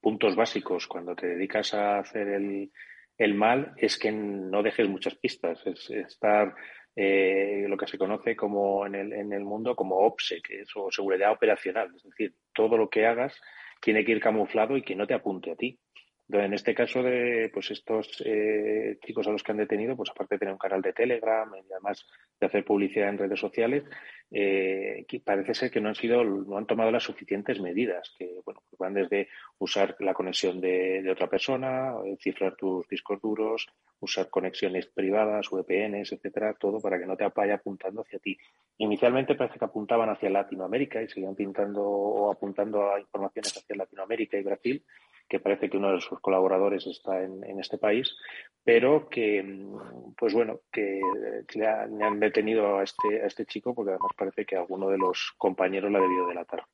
[0.00, 2.72] puntos básicos cuando te dedicas a hacer el,
[3.18, 6.54] el mal es que no dejes muchas pistas, es estar
[6.96, 10.70] eh, lo que se conoce como en el, en el mundo como OPSE, que es
[10.76, 11.92] o seguridad operacional.
[11.96, 13.34] Es decir, todo lo que hagas
[13.80, 15.78] tiene que ir camuflado y que no te apunte a ti.
[16.26, 20.10] Entonces, en este caso de pues estos eh, chicos a los que han detenido, pues
[20.10, 22.06] aparte de tener un canal de Telegram y además
[22.40, 23.84] de hacer publicidad en redes sociales,
[24.30, 28.62] eh, parece ser que no han sido, no han tomado las suficientes medidas, que bueno,
[28.70, 33.66] pues van desde usar la conexión de, otra persona, eh, cifrar tus discos duros,
[34.00, 38.36] usar conexiones privadas, VPNs, etcétera, todo para que no te vaya apuntando hacia ti.
[38.78, 44.38] Inicialmente parece que apuntaban hacia Latinoamérica y seguían pintando o apuntando a informaciones hacia Latinoamérica
[44.38, 44.84] y Brasil,
[45.28, 48.14] que parece que uno de sus colaboradores está en, este país,
[48.62, 49.66] pero que,
[50.16, 51.00] pues bueno, que,
[51.54, 55.34] le, han detenido a este, a este chico porque además parece que alguno de los
[55.38, 56.64] compañeros la ha debido delatar.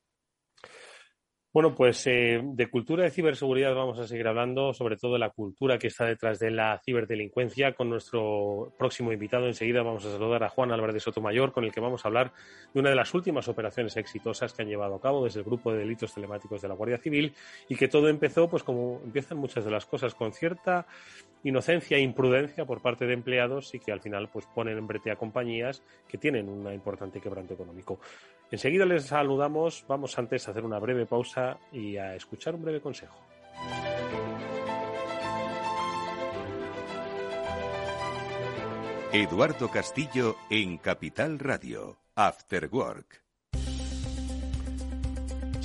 [1.53, 5.31] Bueno, pues eh, de cultura de ciberseguridad vamos a seguir hablando, sobre todo de la
[5.31, 9.47] cultura que está detrás de la ciberdelincuencia, con nuestro próximo invitado.
[9.47, 12.31] Enseguida vamos a saludar a Juan Álvarez de Sotomayor, con el que vamos a hablar
[12.73, 15.73] de una de las últimas operaciones exitosas que han llevado a cabo desde el grupo
[15.73, 17.33] de delitos telemáticos de la Guardia Civil
[17.67, 20.87] y que todo empezó, pues como empiezan muchas de las cosas, con cierta
[21.43, 25.11] inocencia e imprudencia por parte de empleados y que al final pues ponen en brete
[25.11, 27.99] a compañías que tienen un importante quebranto económico.
[28.51, 32.81] Enseguida les saludamos, vamos antes a hacer una breve pausa y a escuchar un breve
[32.81, 33.15] consejo.
[39.13, 43.30] Eduardo Castillo en Capital Radio, After Work.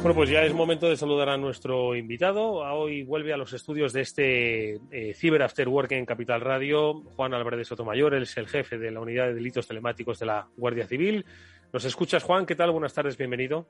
[0.00, 2.52] Bueno, pues ya es momento de saludar a nuestro invitado.
[2.52, 7.02] Hoy vuelve a los estudios de este eh, Cyber After Work en Capital Radio.
[7.16, 10.46] Juan Álvarez Sotomayor, él es el jefe de la Unidad de Delitos Telemáticos de la
[10.56, 11.26] Guardia Civil.
[11.72, 12.46] ¿Nos escuchas, Juan?
[12.46, 12.70] ¿Qué tal?
[12.70, 13.66] Buenas tardes, bienvenido.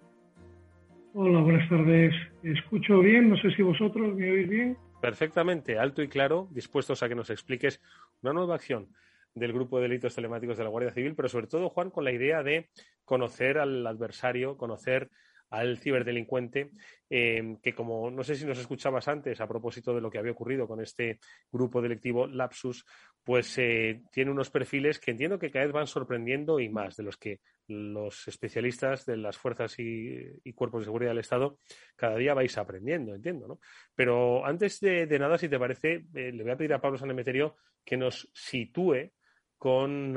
[1.15, 2.15] Hola, buenas tardes.
[2.43, 4.77] Escucho bien, no sé si vosotros me oís bien.
[5.01, 7.81] Perfectamente, alto y claro, dispuestos a que nos expliques
[8.23, 8.89] una nueva acción
[9.35, 12.13] del grupo de delitos telemáticos de la Guardia Civil, pero sobre todo, Juan, con la
[12.13, 12.69] idea de
[13.05, 15.09] conocer al adversario, conocer
[15.51, 16.71] al ciberdelincuente,
[17.09, 20.33] eh, que como no sé si nos escuchabas antes a propósito de lo que había
[20.33, 21.19] ocurrido con este
[21.51, 22.85] grupo delictivo Lapsus,
[23.25, 27.03] pues eh, tiene unos perfiles que entiendo que cada vez van sorprendiendo y más de
[27.03, 31.59] los que los especialistas de las fuerzas y, cuerpos de seguridad del Estado
[31.95, 33.61] cada día vais aprendiendo, entiendo, ¿no?
[33.95, 37.57] Pero antes de, nada, si te parece, eh, le voy a pedir a Pablo Sanemeterio
[37.85, 39.13] que nos sitúe
[39.59, 40.17] con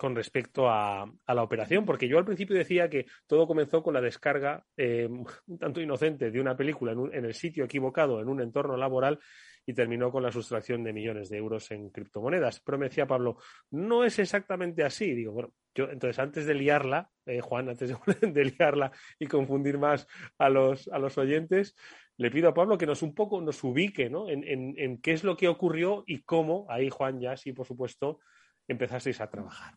[0.00, 4.00] con respecto a, la operación, porque yo al principio decía que todo comenzó con la
[4.00, 8.78] descarga eh, un tanto inocente de una película en, el sitio equivocado, en un entorno
[8.78, 9.18] laboral,
[9.66, 12.60] y terminó con la sustracción de millones de euros en criptomonedas.
[12.60, 13.36] Pero me decía Pablo,
[13.72, 15.14] no es exactamente así.
[15.14, 20.06] Digo, bueno, yo entonces antes de liarla, eh, Juan, antes de, liarla y confundir más
[20.38, 21.76] a los, a los oyentes,
[22.16, 24.30] le pido a Pablo que nos un poco nos ubique ¿no?
[24.30, 28.20] en, en qué es lo que ocurrió y cómo, ahí Juan ya sí, por supuesto,
[28.66, 29.74] empezasteis a trabajar.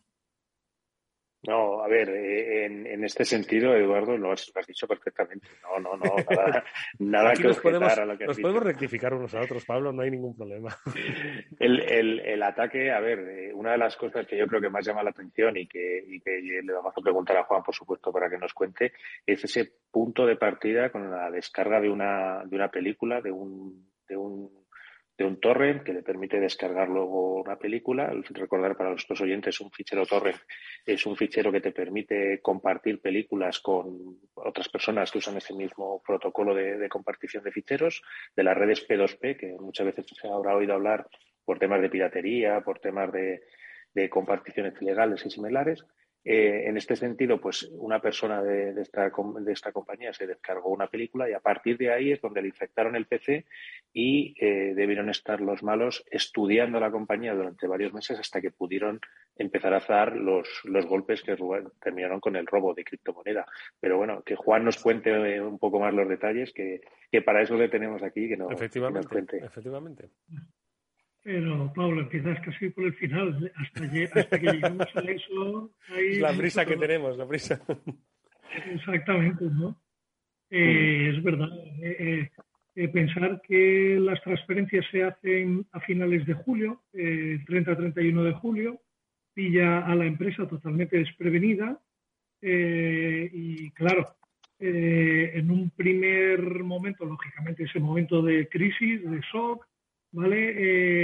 [1.46, 5.46] No, a ver, eh, en, este sentido, Eduardo, lo has, dicho perfectamente.
[5.62, 6.64] No, no, no, nada,
[6.98, 10.02] nada que nos podemos, a lo que Nos podemos rectificar unos a otros, Pablo, no
[10.02, 10.74] hay ningún problema.
[11.58, 15.02] El, ataque, a ver, eh, una de las cosas que yo creo que más llama
[15.02, 18.30] la atención y que, y que le vamos a preguntar a Juan, por supuesto, para
[18.30, 18.92] que nos cuente,
[19.26, 23.94] es ese punto de partida con la descarga de una, de una película, de un
[24.08, 24.63] de un
[25.16, 28.12] de un torrent que le permite descargar luego una película.
[28.30, 30.38] Recordar para nuestros oyentes, un fichero torrent
[30.84, 36.02] es un fichero que te permite compartir películas con otras personas que usan ese mismo
[36.04, 38.02] protocolo de, compartición de ficheros,
[38.34, 41.06] de las redes P2P, que muchas veces se habrá oído hablar
[41.44, 43.42] por temas de piratería, por temas de,
[43.94, 45.84] de comparticiones ilegales y similares.
[46.26, 50.86] Eh, en este sentido, pues una persona de, esta, de, esta, compañía se descargó una
[50.86, 53.44] película y a partir de ahí es donde le infectaron el PC
[53.92, 59.00] y eh, debieron estar los malos estudiando la compañía durante varios meses hasta que pudieron
[59.36, 61.36] empezar a hacer los, los golpes que
[61.82, 63.44] terminaron con el robo de criptomoneda.
[63.78, 66.80] Pero bueno, que Juan nos cuente eh, un poco más los detalles, que,
[67.12, 69.44] que para eso le tenemos aquí, que, no, efectivamente, cuente.
[69.44, 70.08] Efectivamente.
[71.24, 73.50] Pero, Pablo, empiezas casi por el final.
[73.56, 75.70] Hasta que, hasta que llegamos a eso.
[75.88, 77.60] Hay la prisa que tenemos, la prisa.
[78.70, 79.80] Exactamente, ¿no?
[80.50, 81.48] Eh, es verdad.
[81.80, 82.28] Eh,
[82.76, 88.82] eh, pensar que las transferencias se hacen a finales de julio, 30-31 de julio,
[89.32, 91.80] pilla a la empresa totalmente desprevenida.
[92.42, 94.14] y claro,
[94.58, 99.66] en un primer momento, lógicamente, ese momento de crisis, de shock,
[100.14, 100.54] ¿vale?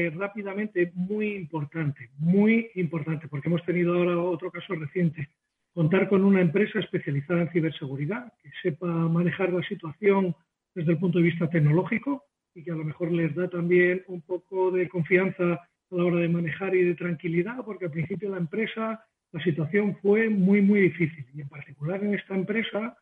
[0.06, 5.28] Eh, rápidamente, muy importante, muy importante, porque hemos tenido ahora otro caso reciente.
[5.74, 10.34] Contar con una empresa especializada en ciberseguridad, que sepa manejar la situación
[10.74, 14.22] desde el punto de vista tecnológico y que a lo mejor les da también un
[14.22, 18.38] poco de confianza a la hora de manejar y de tranquilidad, porque al principio la
[18.38, 21.26] empresa, la situación fue muy, muy difícil.
[21.34, 22.96] Y en particular en esta empresa,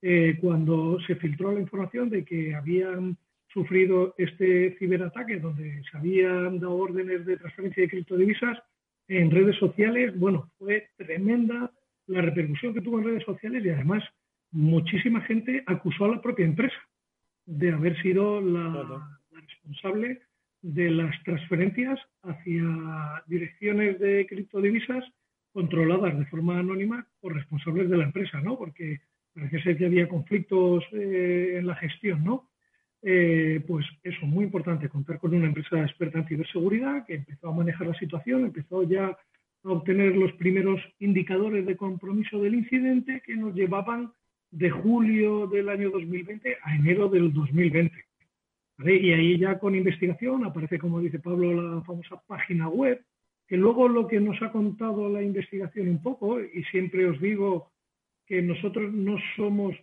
[0.00, 3.16] eh, cuando se filtró la información de que habían
[3.52, 8.58] sufrido este ciberataque donde se habían dado órdenes de transferencia de criptodivisas
[9.08, 11.70] en redes sociales, bueno, fue tremenda
[12.06, 14.02] la repercusión que tuvo en redes sociales y además
[14.50, 16.76] muchísima gente acusó a la propia empresa
[17.46, 20.20] de haber sido la, responsable
[20.62, 22.64] de las transferencias hacia
[23.26, 25.04] direcciones de criptodivisas
[25.52, 28.56] controladas de forma anónima por responsables de la empresa, ¿no?
[28.56, 29.00] Porque
[29.34, 32.48] parece ser que había conflictos eh, en la gestión, ¿no?
[33.04, 37.54] Eh, pues eso, muy importante, contar con una empresa experta en ciberseguridad que empezó a
[37.54, 39.06] manejar la situación, empezó ya
[39.64, 44.12] a obtener los primeros indicadores de compromiso del incidente que nos llevaban
[44.52, 47.92] de julio del año 2020 a enero del 2020.
[48.84, 53.04] Y ahí ya con investigación aparece, como dice Pablo, la famosa página web,
[53.46, 57.70] que luego lo que nos ha contado la investigación un poco, y siempre os digo
[58.26, 59.76] que nosotros no somos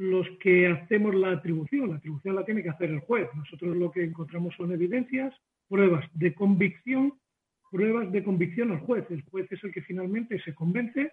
[0.00, 1.90] los que hacemos la atribución.
[1.90, 3.28] La atribución la tiene que hacer el juez.
[3.34, 5.34] Nosotros lo que encontramos son evidencias,
[5.68, 7.12] pruebas de convicción,
[7.70, 9.04] pruebas de convicción al juez.
[9.10, 11.12] El juez es el que finalmente se convence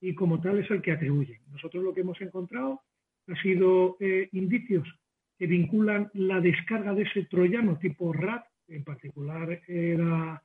[0.00, 1.42] y como tal es el que atribuye.
[1.52, 2.80] Nosotros lo que hemos encontrado
[3.28, 4.88] ha sido eh, indicios
[5.38, 10.42] que vinculan la descarga de ese troyano tipo RAT, en particular era,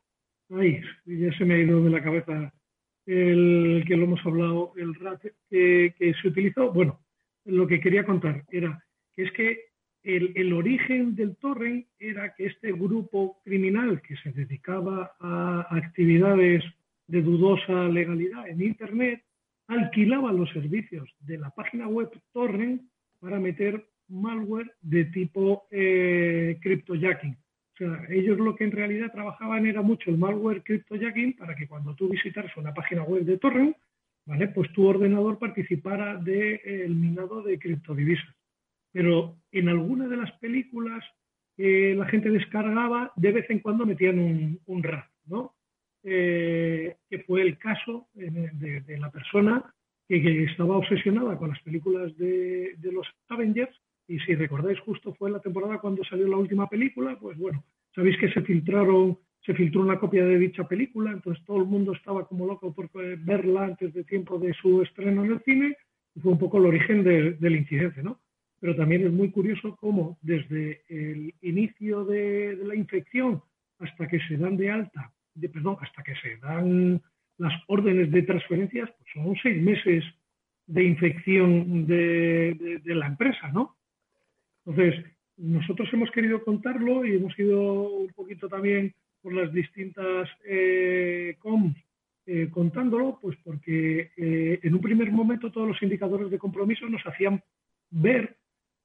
[0.51, 2.53] ahí, ya se me ha ido de la cabeza
[3.07, 6.71] el que lo hemos hablado, el RAT que, que se utilizó.
[6.71, 6.99] Bueno,
[7.45, 8.83] lo que quería contar era
[9.15, 9.69] que es que
[10.03, 16.63] el, origen del torrent era que este grupo criminal que se dedicaba a actividades
[17.07, 19.23] de dudosa legalidad en Internet
[19.67, 22.81] alquilaba los servicios de la página web torrent
[23.19, 27.37] para meter malware de tipo eh, cryptojacking.
[27.73, 31.67] O sea, ellos lo que en realidad trabajaban era mucho el malware cryptojacking para que
[31.67, 33.75] cuando tú visitaras una página web de torrent
[34.53, 38.35] pues tu ordenador participara del de, minado de criptodivisas.
[38.91, 41.03] Pero en alguna de las películas
[41.55, 44.85] que la gente descargaba, de vez en cuando metían un, un
[45.25, 45.55] ¿no?
[46.03, 49.73] Eh, que fue el caso de, la persona
[50.07, 53.75] que, estaba obsesionada con las películas de, de, los Avengers.
[54.07, 57.63] Y si recordáis, justo fue la temporada cuando salió la última película, pues bueno,
[57.93, 61.93] sabéis que se filtraron se filtró una copia de dicha película, entonces todo el mundo
[61.93, 65.77] estaba como loco por verla antes de tiempo de su estreno en el cine,
[66.15, 68.19] y fue un poco el origen del incidente, ¿no?
[68.59, 73.41] Pero también es muy curioso cómo desde el inicio de, la infección
[73.79, 77.01] hasta que se dan de alta, de, perdón, hasta que se dan
[77.37, 80.03] las órdenes de transferencias, pues son seis meses
[80.67, 83.77] de infección de, de la empresa, ¿no?
[84.65, 85.05] Entonces,
[85.37, 91.75] nosotros hemos querido contarlo y hemos ido un poquito también por las distintas eh, COMs
[92.25, 97.01] eh, contándolo, pues porque eh, en un primer momento todos los indicadores de compromiso nos
[97.05, 97.41] hacían
[97.89, 98.35] ver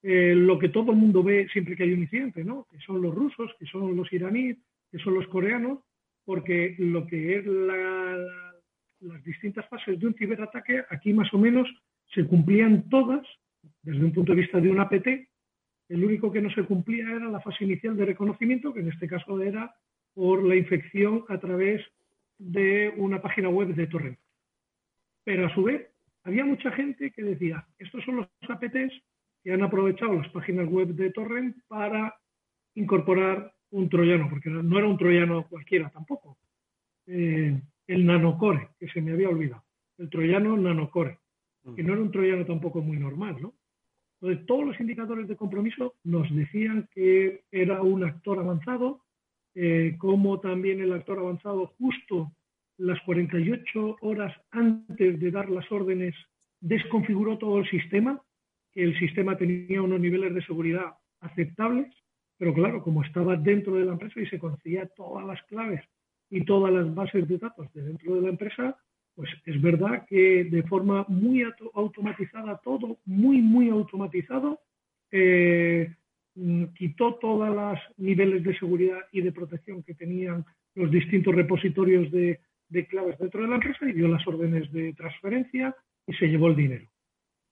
[0.07, 2.67] lo que todo el mundo ve siempre que hay un incidente, ¿no?
[2.71, 4.59] que son los rusos, que son los iraníes,
[4.93, 5.79] que son los coreanos,
[6.27, 11.67] porque lo que es las distintas fases de un ciberataque, aquí más o menos
[12.15, 13.27] se cumplían todas
[13.83, 15.07] desde un punto de vista de un APT,
[15.89, 19.07] el único que no se cumplía era la fase inicial de reconocimiento, que en este
[19.07, 19.75] caso era
[20.15, 21.85] por la infección a través
[22.39, 24.19] de una página web de torrent.
[25.25, 25.89] Pero a su vez,
[26.23, 28.93] había mucha gente que decía, estos son los APTs
[29.43, 32.15] que han aprovechado las páginas web de torrent para
[32.75, 36.39] incorporar un troyano, porque no era un troyano cualquiera tampoco.
[37.07, 39.65] Eh, el nanocore, que se me había olvidado.
[39.99, 41.19] El troyano nanocore,
[41.77, 43.55] que no era un troyano tampoco muy normal, ¿no?
[44.21, 49.04] Entonces, todos los indicadores de compromiso nos decían que era un actor avanzado,
[49.55, 52.33] eh, como también el actor avanzado justo
[52.77, 56.15] las 48 horas antes de dar las órdenes
[56.61, 58.21] desconfiguró todo el sistema,
[58.75, 61.95] el sistema tenía unos niveles de seguridad aceptables,
[62.37, 65.83] pero claro, como estaba dentro de la empresa y se conocía todas las claves
[66.31, 68.77] y todas las bases de datos de dentro de la empresa,
[69.15, 71.45] pues es verdad que de forma muy
[71.75, 74.61] automatizada todo, muy, muy automatizado,
[75.13, 75.95] eh,
[76.76, 82.41] quitó todos los niveles de seguridad y de protección que tenían los distintos repositorios de,
[82.89, 85.76] claves dentro de la empresa y dio las órdenes de transferencia
[86.07, 86.87] y se llevó el dinero.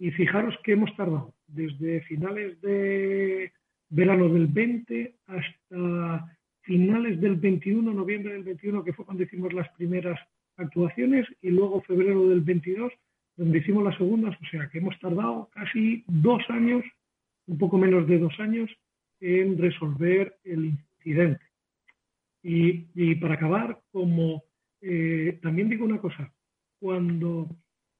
[0.00, 3.52] Y fijaros que hemos tardado desde finales de
[3.88, 9.68] verano del 20 hasta finales del 21, noviembre del 21, que fue cuando hicimos las
[9.74, 10.18] primeras
[10.56, 12.92] actuaciones, y luego febrero del 22,
[13.36, 16.84] donde hicimos las segundas, o sea que hemos tardado casi dos años
[17.46, 18.70] un poco menos de dos años
[19.20, 21.44] en resolver el incidente.
[22.42, 24.42] Y, para acabar, como
[24.80, 26.32] eh, también digo una cosa,
[26.80, 27.48] cuando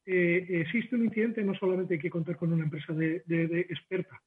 [0.04, 3.22] eh, existe un incidente no solamente hay que contar con una empresa de,
[3.70, 4.20] experta,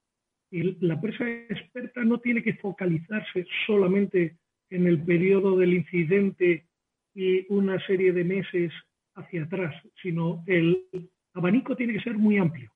[0.50, 4.38] y la empresa experta no tiene que focalizarse solamente
[4.70, 6.66] en el periodo del incidente
[7.14, 8.72] y una serie de meses
[9.14, 10.86] hacia atrás, sino el
[11.34, 12.72] abanico tiene que ser muy amplio.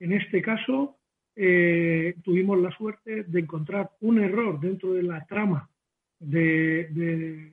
[0.00, 0.98] En este caso,
[1.36, 5.68] eh, tuvimos la suerte de encontrar un error dentro de la trama
[6.20, 7.52] del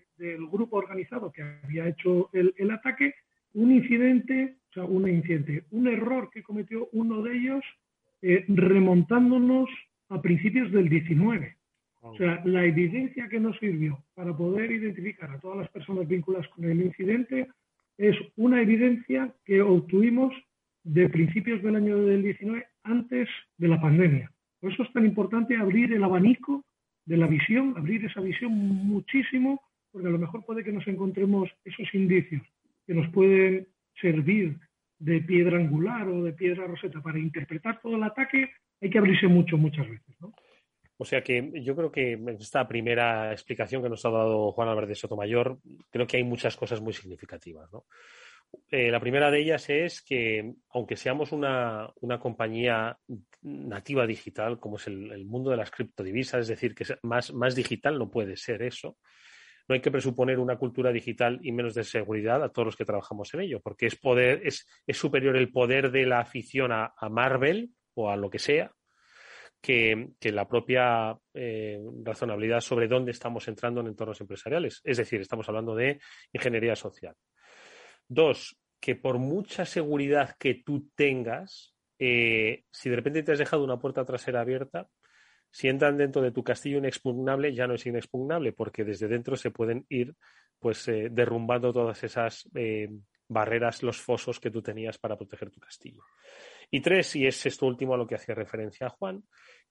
[0.52, 3.16] grupo organizado que había hecho el, ataque,
[3.54, 7.64] un incidente, o sea, un incidente, un error que cometió uno de ellos
[8.22, 9.70] eh, remontándonos
[10.10, 11.58] a principios del 19.
[12.04, 16.48] O sea, la evidencia que nos sirvió para poder identificar a todas las personas vinculadas
[16.50, 17.48] con el incidente
[17.98, 20.34] es una evidencia que obtuvimos
[20.84, 24.32] de principios del año del 19 antes de la pandemia.
[24.60, 26.64] Por eso es tan importante abrir el abanico
[27.06, 29.62] de la visión, abrir esa visión muchísimo,
[29.92, 32.42] porque a lo mejor puede que nos encontremos esos indicios
[32.86, 33.68] que nos pueden
[34.00, 34.58] servir
[35.00, 39.28] de piedra angular o de piedra roseta para interpretar todo el ataque, hay que abrirse
[39.28, 40.16] mucho, muchas veces.
[40.98, 44.90] O sea que yo creo que esta primera explicación que nos ha dado Juan Álvarez
[44.90, 45.58] de Sotomayor,
[45.90, 47.72] creo que hay muchas cosas muy significativas.
[47.74, 47.86] ¿no?
[48.70, 52.98] Eh, la primera de ellas es que, aunque seamos una, compañía
[53.42, 57.98] nativa digital, como es el, mundo de las criptodivisas, es decir, que más, más digital
[57.98, 58.98] no puede ser eso,
[59.68, 62.86] no hay que presuponer una cultura digital y menos de seguridad a todos los que
[62.86, 67.72] trabajamos en ello, porque es, poder, es, superior el poder de la afición a, Marvel
[67.94, 68.72] o a lo que sea
[69.62, 74.82] que, la propia eh, razonabilidad sobre dónde estamos entrando en entornos empresariales.
[74.84, 76.00] Es decir, estamos hablando de
[76.34, 77.16] ingeniería social.
[78.14, 83.64] Dos, que por mucha seguridad que tú tengas, eh, si de repente te has dejado
[83.64, 84.90] una puerta trasera abierta,
[85.50, 89.52] si entran dentro de tu castillo inexpugnable, ya no es inexpugnable, porque desde dentro se
[89.52, 90.14] pueden ir
[90.60, 92.90] pues eh, derrumbando todas esas eh,
[93.30, 96.04] barreras, los fosos que tú tenías para proteger tu castillo.
[96.70, 99.24] Y tres, y es esto último a lo que hacía referencia Juan,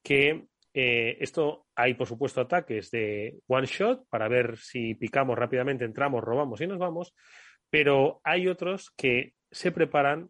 [0.03, 6.23] que esto hay, por supuesto, ataques de one shot para ver si picamos rápidamente, entramos,
[6.23, 7.13] robamos y nos vamos,
[7.71, 10.29] pero hay otros que se preparan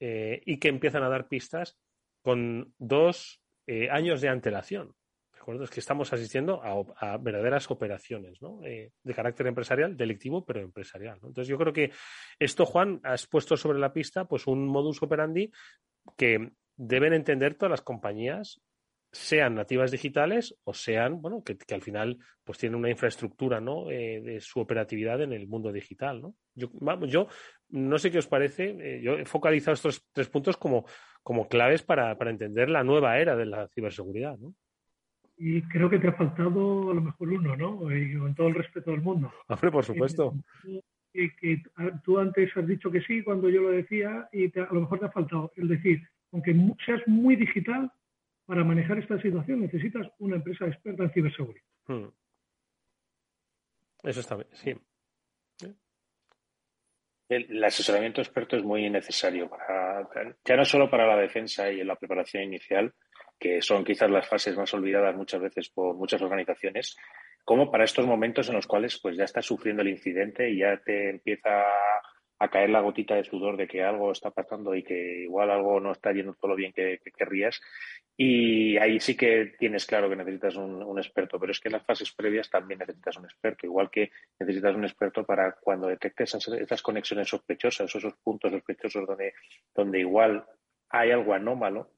[0.00, 1.78] eh, y que empiezan a dar pistas
[2.22, 4.94] con dos eh, años de antelación.
[5.60, 11.16] Es que estamos asistiendo a, verdaderas operaciones eh, de carácter empresarial, delictivo, pero empresarial.
[11.16, 11.90] Entonces, yo creo que
[12.38, 15.50] esto, Juan, has puesto sobre la pista pues un modus operandi
[16.16, 18.60] que deben entender todas las compañías
[19.12, 23.90] sean nativas digitales o sean, bueno, que, al final pues tienen una infraestructura, ¿no?
[23.90, 26.34] Eh, de su operatividad en el mundo digital, ¿no?
[26.54, 27.28] Yo, vamos, yo
[27.68, 30.86] no sé qué os parece, eh, yo he focalizado estos tres puntos como,
[31.22, 34.54] como claves para, entender la nueva era de la ciberseguridad, ¿no?
[35.36, 37.94] Y creo que te ha faltado a lo mejor uno, ¿no?
[37.94, 39.30] Y con todo el respeto del mundo.
[39.48, 40.34] Hombre, por supuesto.
[41.12, 41.62] Que,
[42.04, 45.06] tú antes has dicho que sí cuando yo lo decía y a lo mejor te
[45.06, 46.00] ha faltado el decir,
[46.32, 46.54] aunque
[46.86, 47.90] seas muy digital,
[48.46, 51.64] para manejar esta situación necesitas una empresa experta en ciberseguridad.
[51.86, 52.08] Hmm.
[54.02, 54.74] Eso está bien, sí.
[57.28, 60.06] El, asesoramiento experto es muy necesario para,
[60.44, 62.92] ya no solo para la defensa y en la preparación inicial,
[63.38, 66.96] que son quizás las fases más olvidadas muchas veces por muchas organizaciones,
[67.44, 70.76] como para estos momentos en los cuales pues ya estás sufriendo el incidente y ya
[70.84, 72.02] te empieza a
[72.48, 75.92] caer la gotita de sudor de que algo está pasando y que igual algo no
[75.92, 77.60] está yendo todo lo bien que, querrías.
[78.16, 81.84] Y ahí sí que tienes claro que necesitas un, experto, pero es que en las
[81.84, 86.82] fases previas también necesitas un experto, igual que necesitas un experto para cuando detectes esas,
[86.82, 89.34] conexiones sospechosas, esos puntos sospechosos donde,
[89.74, 90.44] donde igual
[90.90, 91.90] hay algo anómalo,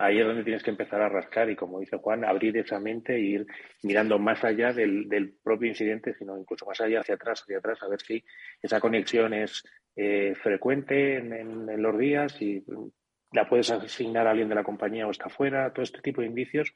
[0.00, 3.14] ahí es donde tienes que empezar a rascar y, como dice Juan, abrir esa mente
[3.14, 3.46] e ir
[3.82, 7.88] mirando más allá del, propio incidente, sino incluso más allá, hacia atrás, hacia atrás, a
[7.88, 8.24] ver si
[8.62, 9.62] esa conexión es
[9.96, 12.64] eh, frecuente en, los días y
[13.32, 16.28] la puedes asignar a alguien de la compañía o está fuera, todo este tipo de
[16.28, 16.74] indicios.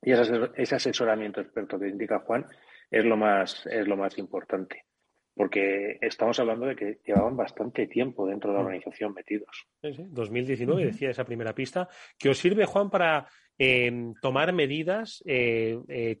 [0.00, 2.46] Y ese, asesoramiento experto que indica Juan
[2.90, 4.84] es lo más, es lo más importante
[5.34, 8.66] porque estamos hablando de que llevaban bastante tiempo dentro de la mm.
[8.66, 9.66] organización metidos.
[9.82, 10.04] Sí, sí.
[10.08, 13.26] 2019 decía esa primera pista, que os sirve, Juan, para
[13.58, 16.20] em, tomar medidas, eh, eh,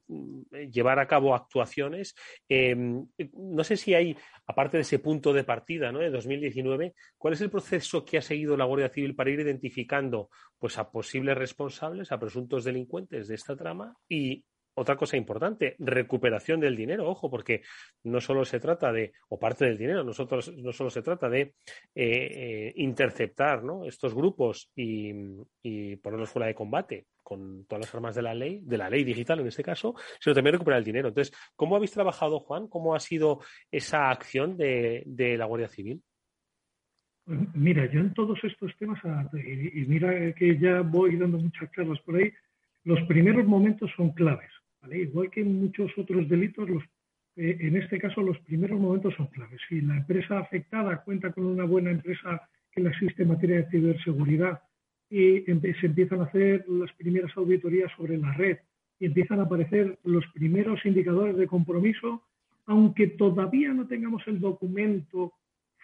[0.70, 2.14] llevar a cabo actuaciones.
[2.48, 6.00] Em, no sé si hay, aparte de ese punto de partida ¿no?
[6.00, 10.28] de 2019, ¿cuál es el proceso que ha seguido la Guardia Civil para ir identificando
[10.58, 14.44] pues, a posibles responsables, a presuntos delincuentes de esta trama y
[14.74, 17.62] otra cosa importante, recuperación del dinero, ojo, porque
[18.04, 21.40] no solo se trata de, o parte del dinero, nosotros no solo se trata de
[21.40, 21.54] eh,
[21.94, 25.12] eh, interceptar estos grupos y,
[25.96, 29.40] ponerlos fuera de combate con todas las armas de la ley, de la ley digital
[29.40, 31.08] en este caso, sino también recuperar el dinero.
[31.08, 32.68] Entonces, ¿cómo habéis trabajado, Juan?
[32.68, 35.04] ¿Cómo ha sido esa acción de,
[35.38, 36.02] la Guardia Civil?
[37.26, 39.00] Mira, yo en todos estos temas,
[39.32, 42.30] y mira que ya voy dando muchas charlas por ahí,
[42.84, 44.50] los primeros momentos son claves.
[44.92, 46.68] Igual que en muchos otros delitos,
[47.36, 49.60] eh, en este caso los primeros momentos son claves.
[49.68, 53.70] Si la empresa afectada cuenta con una buena empresa que le asiste en materia de
[53.70, 54.62] ciberseguridad
[55.08, 58.58] y se empiezan a hacer las primeras auditorías sobre la red
[58.98, 62.22] y empiezan a aparecer los primeros indicadores de compromiso,
[62.66, 65.34] aunque todavía no tengamos el documento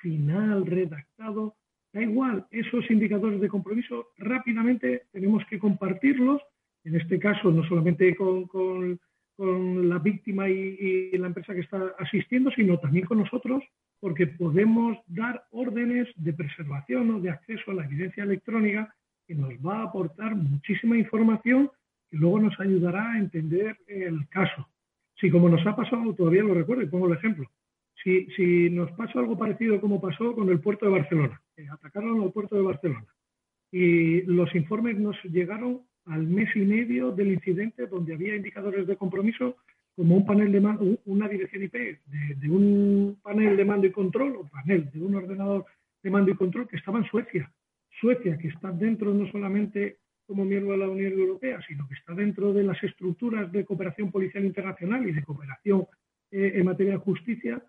[0.00, 1.54] final redactado,
[1.92, 6.40] da igual, esos indicadores de compromiso rápidamente tenemos que compartirlos
[6.84, 8.98] en este caso no solamente con,
[9.38, 13.64] la víctima y, la empresa que está asistiendo, sino también con nosotros,
[13.98, 18.94] porque podemos dar órdenes de preservación o de acceso a la evidencia electrónica
[19.26, 21.70] que nos va a aportar muchísima información
[22.10, 24.68] que luego nos ayudará a entender el caso.
[25.18, 27.48] Si como nos ha pasado, todavía lo recuerdo y pongo el ejemplo,
[28.02, 32.20] si, si nos pasa algo parecido como pasó con el puerto de Barcelona, que atacaron
[32.20, 33.06] al puerto de Barcelona,
[33.72, 38.96] y los informes nos llegaron al mes y medio del incidente donde había indicadores de
[38.96, 39.56] compromiso
[39.96, 44.36] como un panel de mando, una dirección IP de, un panel de mando y control
[44.36, 45.66] o panel de un ordenador
[46.02, 47.52] de mando y control que estaba en Suecia.
[48.00, 52.14] Suecia, que está dentro no solamente como miembro de la Unión Europea, sino que está
[52.14, 55.86] dentro de las estructuras de cooperación policial internacional y de cooperación
[56.30, 57.62] eh, en materia de justicia.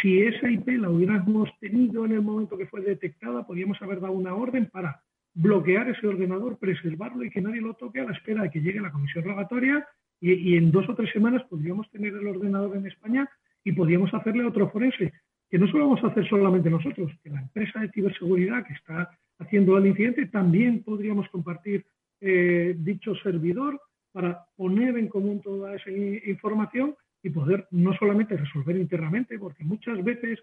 [0.00, 4.12] Si esa IP la hubiéramos tenido en el momento que fue detectada, podríamos haber dado
[4.12, 5.02] una orden para
[5.34, 8.80] bloquear ese ordenador, preservarlo y que nadie lo toque a la espera de que llegue
[8.80, 9.86] la comisión rogatoria
[10.20, 13.28] y, en dos o tres semanas podríamos tener el ordenador en España
[13.64, 15.12] y podríamos hacerle otro forense,
[15.50, 19.10] que no solo vamos a hacer solamente nosotros, que la empresa de ciberseguridad que está
[19.38, 21.84] haciendo el incidente también podríamos compartir
[22.20, 23.80] eh, dicho servidor
[24.12, 30.02] para poner en común toda esa información y poder no solamente resolver internamente, porque muchas
[30.04, 30.38] veces,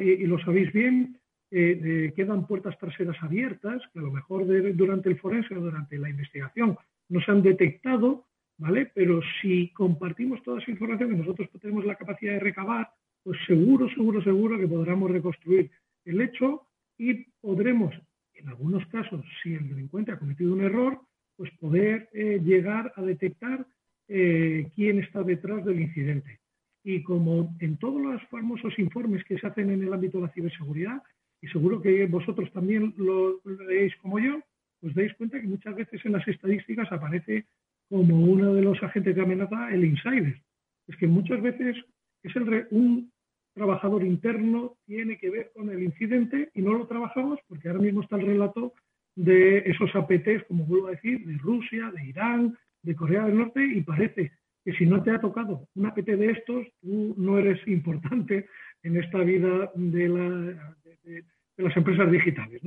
[0.00, 1.18] y lo sabéis bien,
[1.50, 6.08] eh, quedan puertas traseras abiertas, que a lo mejor durante el forense o durante la
[6.08, 6.76] investigación
[7.08, 8.26] no se han detectado,
[8.58, 8.90] ¿vale?
[8.94, 12.90] Pero si compartimos toda esa información que nosotros tenemos la capacidad de recabar,
[13.22, 15.70] pues seguro, seguro, seguro que podremos reconstruir
[16.04, 16.62] el hecho
[16.96, 17.94] y podremos,
[18.34, 21.00] en algunos casos, si el delincuente ha cometido un error,
[21.36, 23.66] pues poder eh, llegar a detectar
[24.08, 26.40] eh, quién está detrás del incidente.
[26.82, 30.32] Y como en todos los famosos informes que se hacen en el ámbito de la
[30.32, 31.02] ciberseguridad,
[31.42, 34.40] y seguro que vosotros también lo, leéis como yo,
[34.82, 37.46] os dais cuenta que muchas veces en las estadísticas aparece
[37.88, 40.40] como uno de los agentes de amenaza el insider.
[40.86, 41.76] Es que muchas veces
[42.22, 43.10] es el un
[43.54, 48.02] trabajador interno tiene que ver con el incidente y no lo trabajamos porque ahora mismo
[48.02, 48.72] está el relato
[49.16, 53.64] de esos APTs, como vuelvo a decir, de Rusia, de Irán, de Corea del Norte
[53.64, 54.32] y parece
[54.64, 58.46] que si no te ha tocado un APT de estos, tú no eres importante
[58.82, 60.76] en esta vida de, la,
[61.10, 61.24] de,
[61.56, 62.62] las empresas digitales.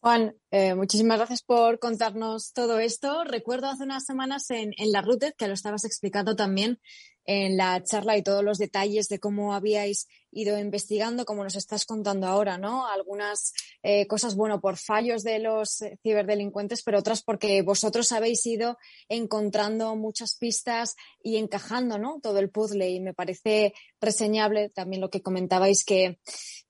[0.00, 3.24] Juan, eh, muchísimas gracias por contarnos todo esto.
[3.24, 6.78] Recuerdo hace unas semanas en, en la Routed, que lo estabas explicando también
[7.24, 11.84] en la charla y todos los detalles de cómo habíais ido investigando, como nos estás
[11.84, 12.86] contando ahora, ¿no?
[12.86, 13.52] Algunas
[13.82, 18.78] eh, cosas, bueno, por fallos de los eh, ciberdelincuentes, pero otras porque vosotros habéis ido
[19.08, 22.20] encontrando muchas pistas y encajando, ¿no?
[22.22, 26.18] Todo el puzzle y me parece reseñable también lo que comentabais que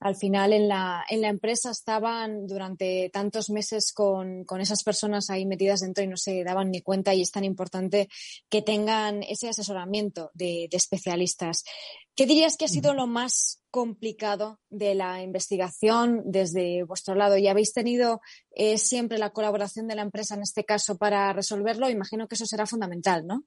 [0.01, 5.29] al final en la, en la empresa estaban durante tantos meses con, con esas personas
[5.31, 8.09] ahí metidas dentro y no se daban ni cuenta y es tan importante
[8.49, 11.65] que tengan ese asesoramiento de, de especialistas.
[12.19, 17.39] ¿Qué dirías que ha sido lo más complicado de la investigación desde vuestro lado?
[17.39, 18.21] ¿Y habéis tenido
[18.57, 21.89] eh, siempre la colaboración de la empresa en este caso para resolverlo?
[21.89, 23.45] Imagino que eso será fundamental, ¿no?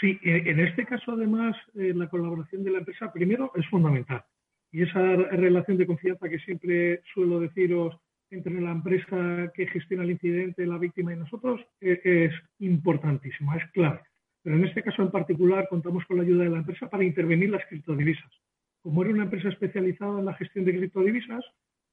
[0.00, 4.24] Sí, eh, en este caso además eh, la colaboración de la empresa primero es fundamental.
[4.72, 7.94] Y esa relación de confianza que siempre suelo deciros
[8.30, 14.07] entre la empresa que gestiona el incidente, la víctima y nosotros es importantísima, es clave.
[14.48, 17.50] Pero en este caso en particular contamos con la ayuda de la empresa para intervenir
[17.50, 18.32] las criptodivisas.
[18.80, 21.44] Como era una empresa especializada en la gestión de criptodivisas,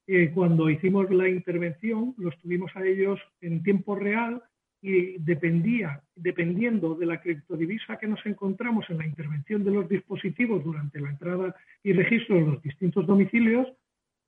[0.08, 4.41] eh, cuando hicimos la intervención los tuvimos a ellos en tiempo real
[4.82, 10.64] y dependía, dependiendo de la criptodivisa que nos encontramos en la intervención de los dispositivos
[10.64, 11.53] durante la entrada
[11.84, 13.68] y registro de los distintos domicilios,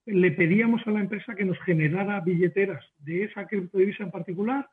[0.04, 4.68] le pedíamos a la empresa que nos generara billeteras de esa criptodivisa en particular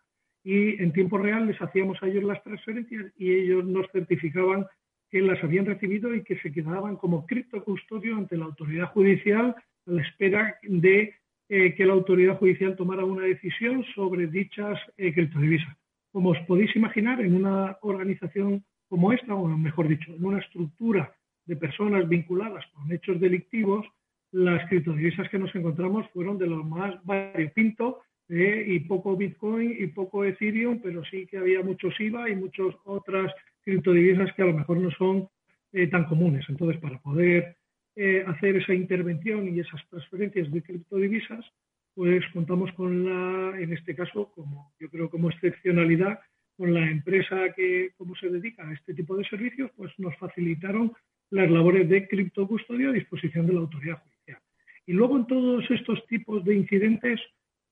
[0.46, 4.68] y en tiempo real les hacíamos a ellos las transferencias y ellos nos certificaban
[5.10, 9.56] que las habían recibido y que se quedaban como criptocustodio ante la autoridad judicial
[9.88, 11.16] a la espera de
[11.50, 15.76] eh, que la autoridad judicial tomara una decisión sobre dichas eh, criptodivisas.
[16.12, 21.12] Como os podéis imaginar, en una organización como esta, o mejor dicho, en una estructura
[21.46, 23.86] de personas vinculadas con hechos delictivos,
[24.32, 29.88] las criptodivisas que nos encontramos fueron de lo más variopinto eh, y poco Bitcoin y
[29.88, 34.54] poco Ethereum, pero sí que había muchos IVA y muchas otras criptodivisas que a lo
[34.54, 35.28] mejor no son
[35.74, 36.46] eh, tan comunes.
[36.50, 37.58] Entonces, para poder
[37.96, 41.46] eh, hacer esa intervención y esas transferencias de criptodivisas,
[41.94, 46.20] pues contamos con la, en este caso, como yo creo como excepcionalidad,
[46.58, 50.94] con la empresa que, como se dedica a este tipo de servicios, pues nos facilitaron
[51.30, 54.40] las labores de criptocustodio a disposición de la autoridad judicial.
[54.86, 57.20] Y luego en todos estos tipos de incidentes,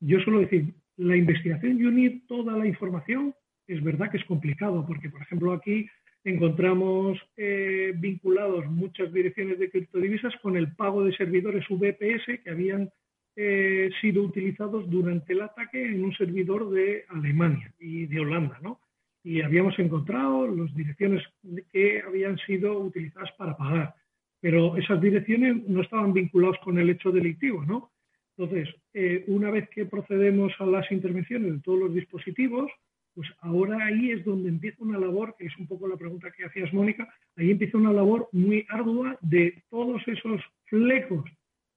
[0.05, 3.33] yo suelo decir, la investigación y unir toda la información
[3.67, 5.87] es verdad que es complicado, porque, por ejemplo, aquí
[6.23, 12.91] encontramos eh, vinculados muchas direcciones de criptodivisas con el pago de servidores VPS que habían
[13.35, 18.79] eh, sido utilizados durante el ataque en un servidor de Alemania y de Holanda, ¿no?
[19.23, 21.23] Y habíamos encontrado las direcciones
[21.71, 23.95] que habían sido utilizadas para pagar,
[24.41, 27.92] pero esas direcciones no estaban vinculadas con el hecho delictivo, ¿no?
[28.37, 32.71] Entonces, eh, una vez que procedemos a las intervenciones de todos los dispositivos,
[33.13, 36.45] pues ahora ahí es donde empieza una labor, que es un poco la pregunta que
[36.45, 37.07] hacías, Mónica,
[37.37, 41.29] ahí empieza una labor muy ardua de todos esos flecos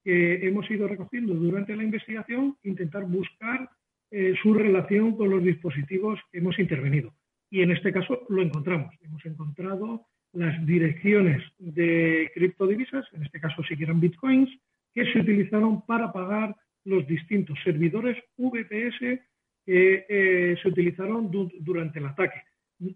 [0.02, 3.68] que hemos ido recogiendo durante la investigación, intentar buscar
[4.10, 7.12] eh, su relación con los dispositivos que hemos intervenido.
[7.50, 8.94] Y en este caso lo encontramos.
[9.02, 14.50] Hemos encontrado las direcciones de criptodivisas, en este caso si quieren bitcoins,
[14.96, 19.20] que se utilizaron para pagar los distintos servidores VPS
[19.66, 21.30] que eh, se utilizaron
[21.60, 22.40] durante el ataque.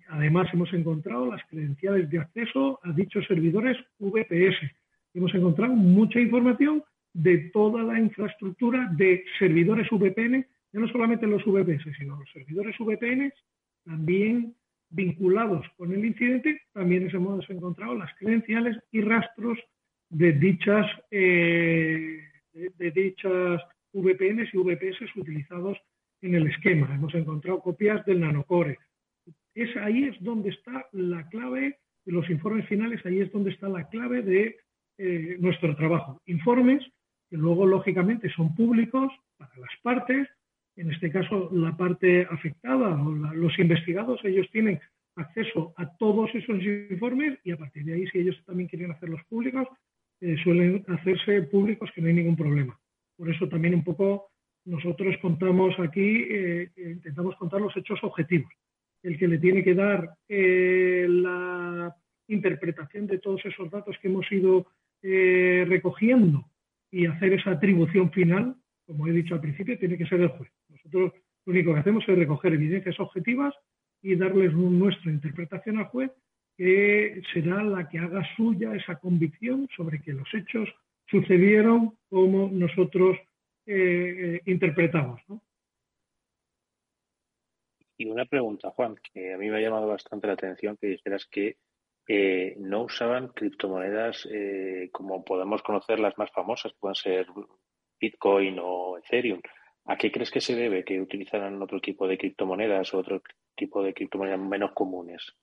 [0.09, 4.57] Además, hemos encontrado las credenciales de acceso a dichos servidores VPS.
[5.13, 6.83] Hemos encontrado mucha información
[7.13, 12.77] de toda la infraestructura de servidores VPN, ya no solamente los VPS, sino los servidores
[12.79, 13.31] VPN
[13.85, 14.55] también
[14.89, 19.59] vinculados con el incidente, también hemos encontrado las credenciales y rastros
[20.11, 25.79] de dichas, eh, de, dichas VPNs y VPS utilizados
[26.21, 26.95] en el esquema.
[26.95, 28.79] Hemos encontrado copias del nanocore.
[29.55, 33.69] Es, ahí es donde está la clave de los informes finales, ahí es donde está
[33.69, 34.59] la clave de
[34.99, 36.21] eh, nuestro trabajo.
[36.27, 36.85] Informes
[37.29, 40.29] que luego, lógicamente, son públicos para las partes.
[40.77, 44.81] En este caso, la parte afectada o los investigados, ellos tienen
[45.17, 49.21] acceso a todos esos informes y a partir de ahí, si ellos también quieren hacerlos
[49.29, 49.69] públicos,
[50.21, 52.79] eh, suelen hacerse públicos que no hay ningún problema.
[53.17, 54.31] Por eso también un poco
[54.67, 58.53] nosotros contamos aquí, eh, eh, intentamos contar los hechos objetivos.
[59.03, 61.97] El que le tiene que dar la
[62.29, 64.67] interpretación de todos esos datos que hemos ido
[65.03, 66.45] recogiendo
[66.91, 70.51] y hacer esa atribución final, como he dicho al principio, tiene que ser el juez.
[70.69, 71.15] Nosotros
[71.47, 73.55] lo único que hacemos es recoger evidencias objetivas
[74.03, 76.11] y darles nuestra interpretación al juez
[76.61, 80.69] que será la que haga suya esa convicción sobre que los hechos
[81.07, 83.17] sucedieron como nosotros
[83.65, 85.23] eh, eh, interpretamos.
[87.97, 91.25] Y una pregunta, Juan, que a mí me ha llamado bastante la atención que dijeras
[91.31, 91.57] que
[92.07, 94.29] eh, no usaban criptomonedas
[94.93, 97.27] como podemos conocer las más famosas, pueden ser
[97.99, 99.41] Bitcoin o Ethereum.
[99.87, 103.23] ¿A qué crees que se debe que utilizaran otro tipo de criptomonedas o otro
[103.57, 105.35] tipo de criptomonedas menos comunes?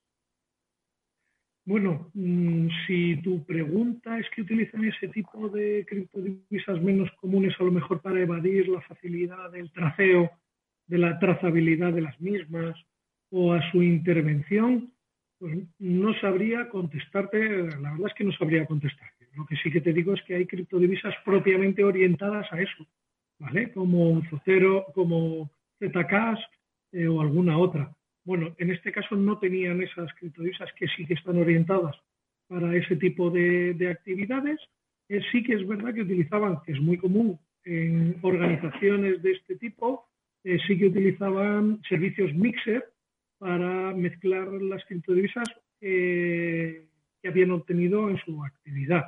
[1.68, 7.64] Bueno, mm, si tu pregunta es que utilizan ese tipo de criptodivisas menos comunes a
[7.66, 10.32] lo mejor para evadir la facilidad del traceo,
[10.88, 12.74] de la trazabilidad de las mismas
[13.32, 14.94] o a su intervención,
[15.40, 19.28] pues no sabría contestarte, la verdad es que no sabría contestarte.
[19.36, 22.88] Lo que sí que te digo es que hay criptodivisas propiamente orientadas a eso,
[23.40, 23.74] ¿vale?
[23.74, 25.52] Como Zotero, como
[25.82, 26.40] Zcash
[26.94, 27.94] eh, o alguna otra.
[28.28, 31.96] Bueno, en este caso no tenían esas criptodivisas que sí que están orientadas
[32.50, 34.60] para ese tipo de, actividades.
[35.08, 39.56] Eh, sí que es verdad que utilizaban, que es muy común en organizaciones de este
[39.56, 40.10] tipo,
[40.44, 42.84] eh, sí que utilizaban servicios mixer
[43.38, 45.48] para mezclar las criptodivisas
[45.80, 46.84] que
[47.24, 49.06] habían obtenido en su actividad.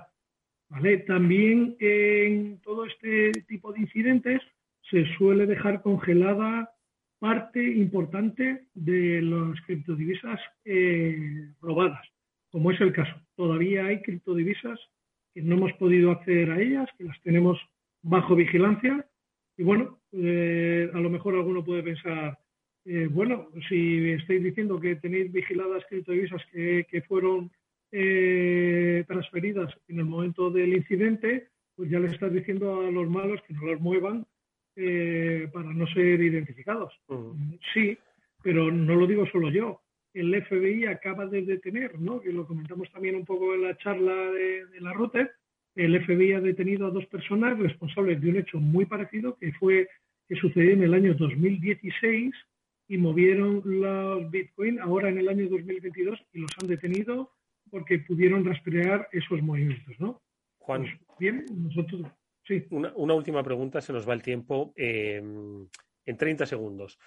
[0.70, 1.00] ¿vale?
[1.00, 4.42] También en todo este tipo de incidentes
[4.90, 6.72] se suele dejar congelada
[7.20, 12.06] parte importante de las criptodivisas eh, robadas,
[12.50, 13.14] como es el caso.
[13.36, 14.80] Todavía hay criptodivisas
[15.34, 17.60] que no hemos podido acceder a ellas, que las tenemos
[18.02, 19.06] bajo vigilancia.
[19.58, 22.40] Y bueno, eh, a lo mejor alguno puede pensar,
[22.86, 27.52] eh, bueno, si estáis diciendo que tenéis vigiladas criptodivisas que, que fueron
[29.08, 33.54] transferidas en el momento del incidente, pues ya le estás diciendo a los malos que
[33.56, 34.28] no los muevan
[34.76, 36.94] eh, para no ser identificados.
[37.74, 37.98] Sí,
[38.42, 39.82] pero no lo digo solo yo.
[40.14, 42.20] El FBI acaba de detener, ¿no?
[42.20, 45.32] que lo comentamos también un poco en la charla de, la router,
[45.76, 49.88] el FBI ha detenido a dos personas responsables de un hecho muy parecido que fue
[50.28, 52.34] que sucedió en el año 2016
[52.88, 57.32] y movieron los Bitcoin ahora en el año 2022 y los han detenido
[57.70, 60.22] porque pudieron rastrear esos movimientos, ¿no?
[60.58, 60.82] Juan.
[60.82, 62.02] Pues bien, nosotros
[62.72, 65.68] una, última pregunta, se nos va el tiempo em,
[66.06, 67.00] en 30 segundos.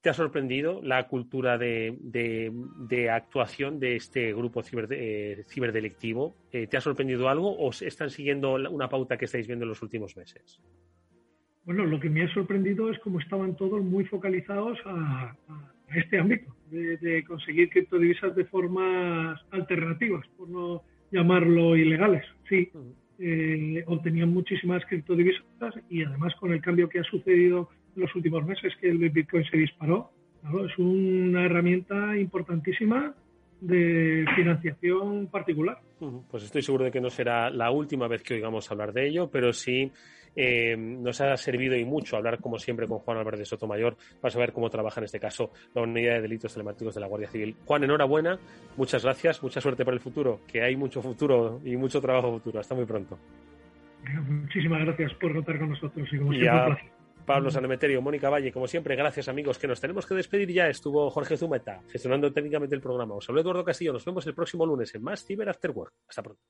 [0.00, 6.36] ¿Te ha sorprendido la cultura de, actuación de este grupo eh, ciberdelictivo?
[6.52, 9.82] Eh, ¿Te ha sorprendido algo o están siguiendo una pauta que estáis viendo en los
[9.82, 10.62] últimos meses?
[11.64, 15.36] Bueno, lo que me ha sorprendido es cómo estaban todos muy focalizados a,
[15.94, 22.24] este ámbito, de, conseguir criptodivisas de formas alternativas, por no llamarlo ilegales.
[22.48, 22.70] Sí,
[23.20, 28.44] eh, obtenían muchísimas criptodivisas y además con el cambio que ha sucedido en los últimos
[28.46, 30.10] meses, que el Bitcoin se disparó,
[30.66, 33.14] es una herramienta importantísima
[33.60, 35.78] de financiación particular.
[36.30, 39.30] Pues estoy seguro de que no será la última vez que oigamos hablar de ello,
[39.30, 39.92] pero sí
[40.36, 44.32] eh, nos ha servido y mucho hablar, como siempre, con Juan Álvarez de Sotomayor para
[44.32, 47.56] saber cómo trabaja en este caso la Unidad de Delitos Telemáticos de la Guardia Civil.
[47.64, 48.38] Juan, enhorabuena,
[48.76, 52.60] muchas gracias, mucha suerte para el futuro, que hay mucho futuro y mucho trabajo futuro.
[52.60, 53.18] Hasta muy pronto.
[54.28, 56.90] Muchísimas gracias por contar con nosotros y como siempre,
[57.26, 60.68] Pablo Sanemeterio, Mónica Valle, como siempre, gracias amigos, que nos tenemos que despedir ya.
[60.68, 63.14] Estuvo Jorge Zumeta gestionando técnicamente el programa.
[63.14, 65.92] Os hablo Eduardo Castillo, nos vemos el próximo lunes en más Cyber After Work.
[66.08, 66.42] Hasta pronto.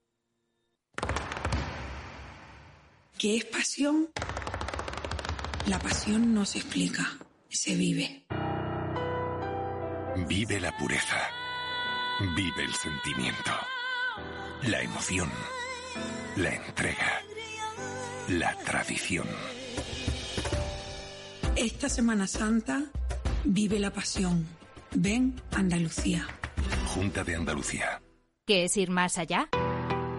[3.20, 4.08] ¿Qué es pasión?
[5.66, 7.06] La pasión no se explica,
[7.50, 8.24] se vive.
[10.26, 11.18] Vive la pureza.
[12.34, 13.50] Vive el sentimiento.
[14.62, 15.28] La emoción.
[16.36, 17.20] La entrega.
[18.30, 19.26] La tradición.
[21.56, 22.84] Esta Semana Santa
[23.44, 24.46] vive la pasión.
[24.94, 26.26] Ven Andalucía.
[26.86, 28.00] Junta de Andalucía.
[28.46, 29.50] ¿Qué es ir más allá?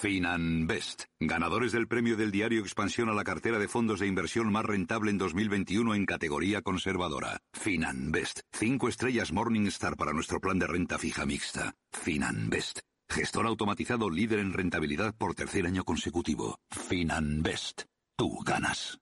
[0.00, 4.64] Finanbest, ganadores del premio del diario Expansión a la cartera de fondos de inversión más
[4.64, 7.40] rentable en 2021 en categoría conservadora.
[7.54, 11.74] Finanbest, cinco estrellas Morningstar para nuestro plan de renta fija mixta.
[11.90, 16.58] Finanbest, gestor automatizado líder en rentabilidad por tercer año consecutivo.
[16.70, 17.84] Finanbest,
[18.16, 18.98] tú ganas.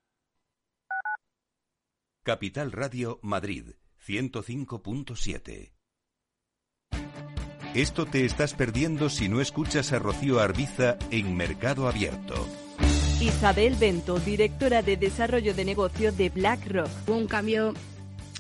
[2.23, 3.73] Capital Radio Madrid,
[4.07, 5.74] 105.7.
[7.75, 12.47] Esto te estás perdiendo si no escuchas a Rocío Arbiza en Mercado Abierto.
[13.21, 16.89] Isabel Bento, directora de Desarrollo de Negocio de BlackRock.
[17.09, 17.75] Hubo un cambio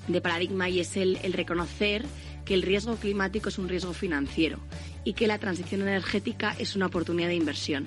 [0.06, 2.04] de paradigma y es el, el reconocer
[2.44, 4.60] que el riesgo climático es un riesgo financiero
[5.02, 7.86] y que la transición energética es una oportunidad de inversión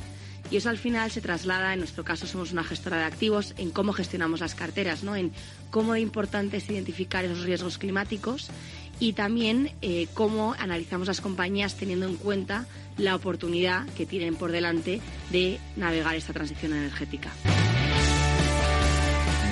[0.52, 3.72] Y eso al final se traslada, en nuestro caso somos una gestora de activos, en
[3.72, 5.16] cómo gestionamos las carteras, ¿no?
[5.16, 5.32] en
[5.72, 8.50] cómo de importante es identificar esos riesgos climáticos
[9.00, 12.66] y también eh, cómo analizamos las compañías teniendo en cuenta
[12.98, 17.32] la oportunidad que tienen por delante de navegar esta transición energética.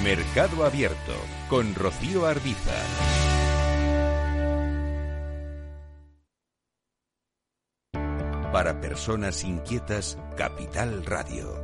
[0.04, 1.16] Mercado Abierto
[1.50, 2.74] con Rocío Arbiza.
[8.52, 11.62] Para personas inquietas, Capital Radio.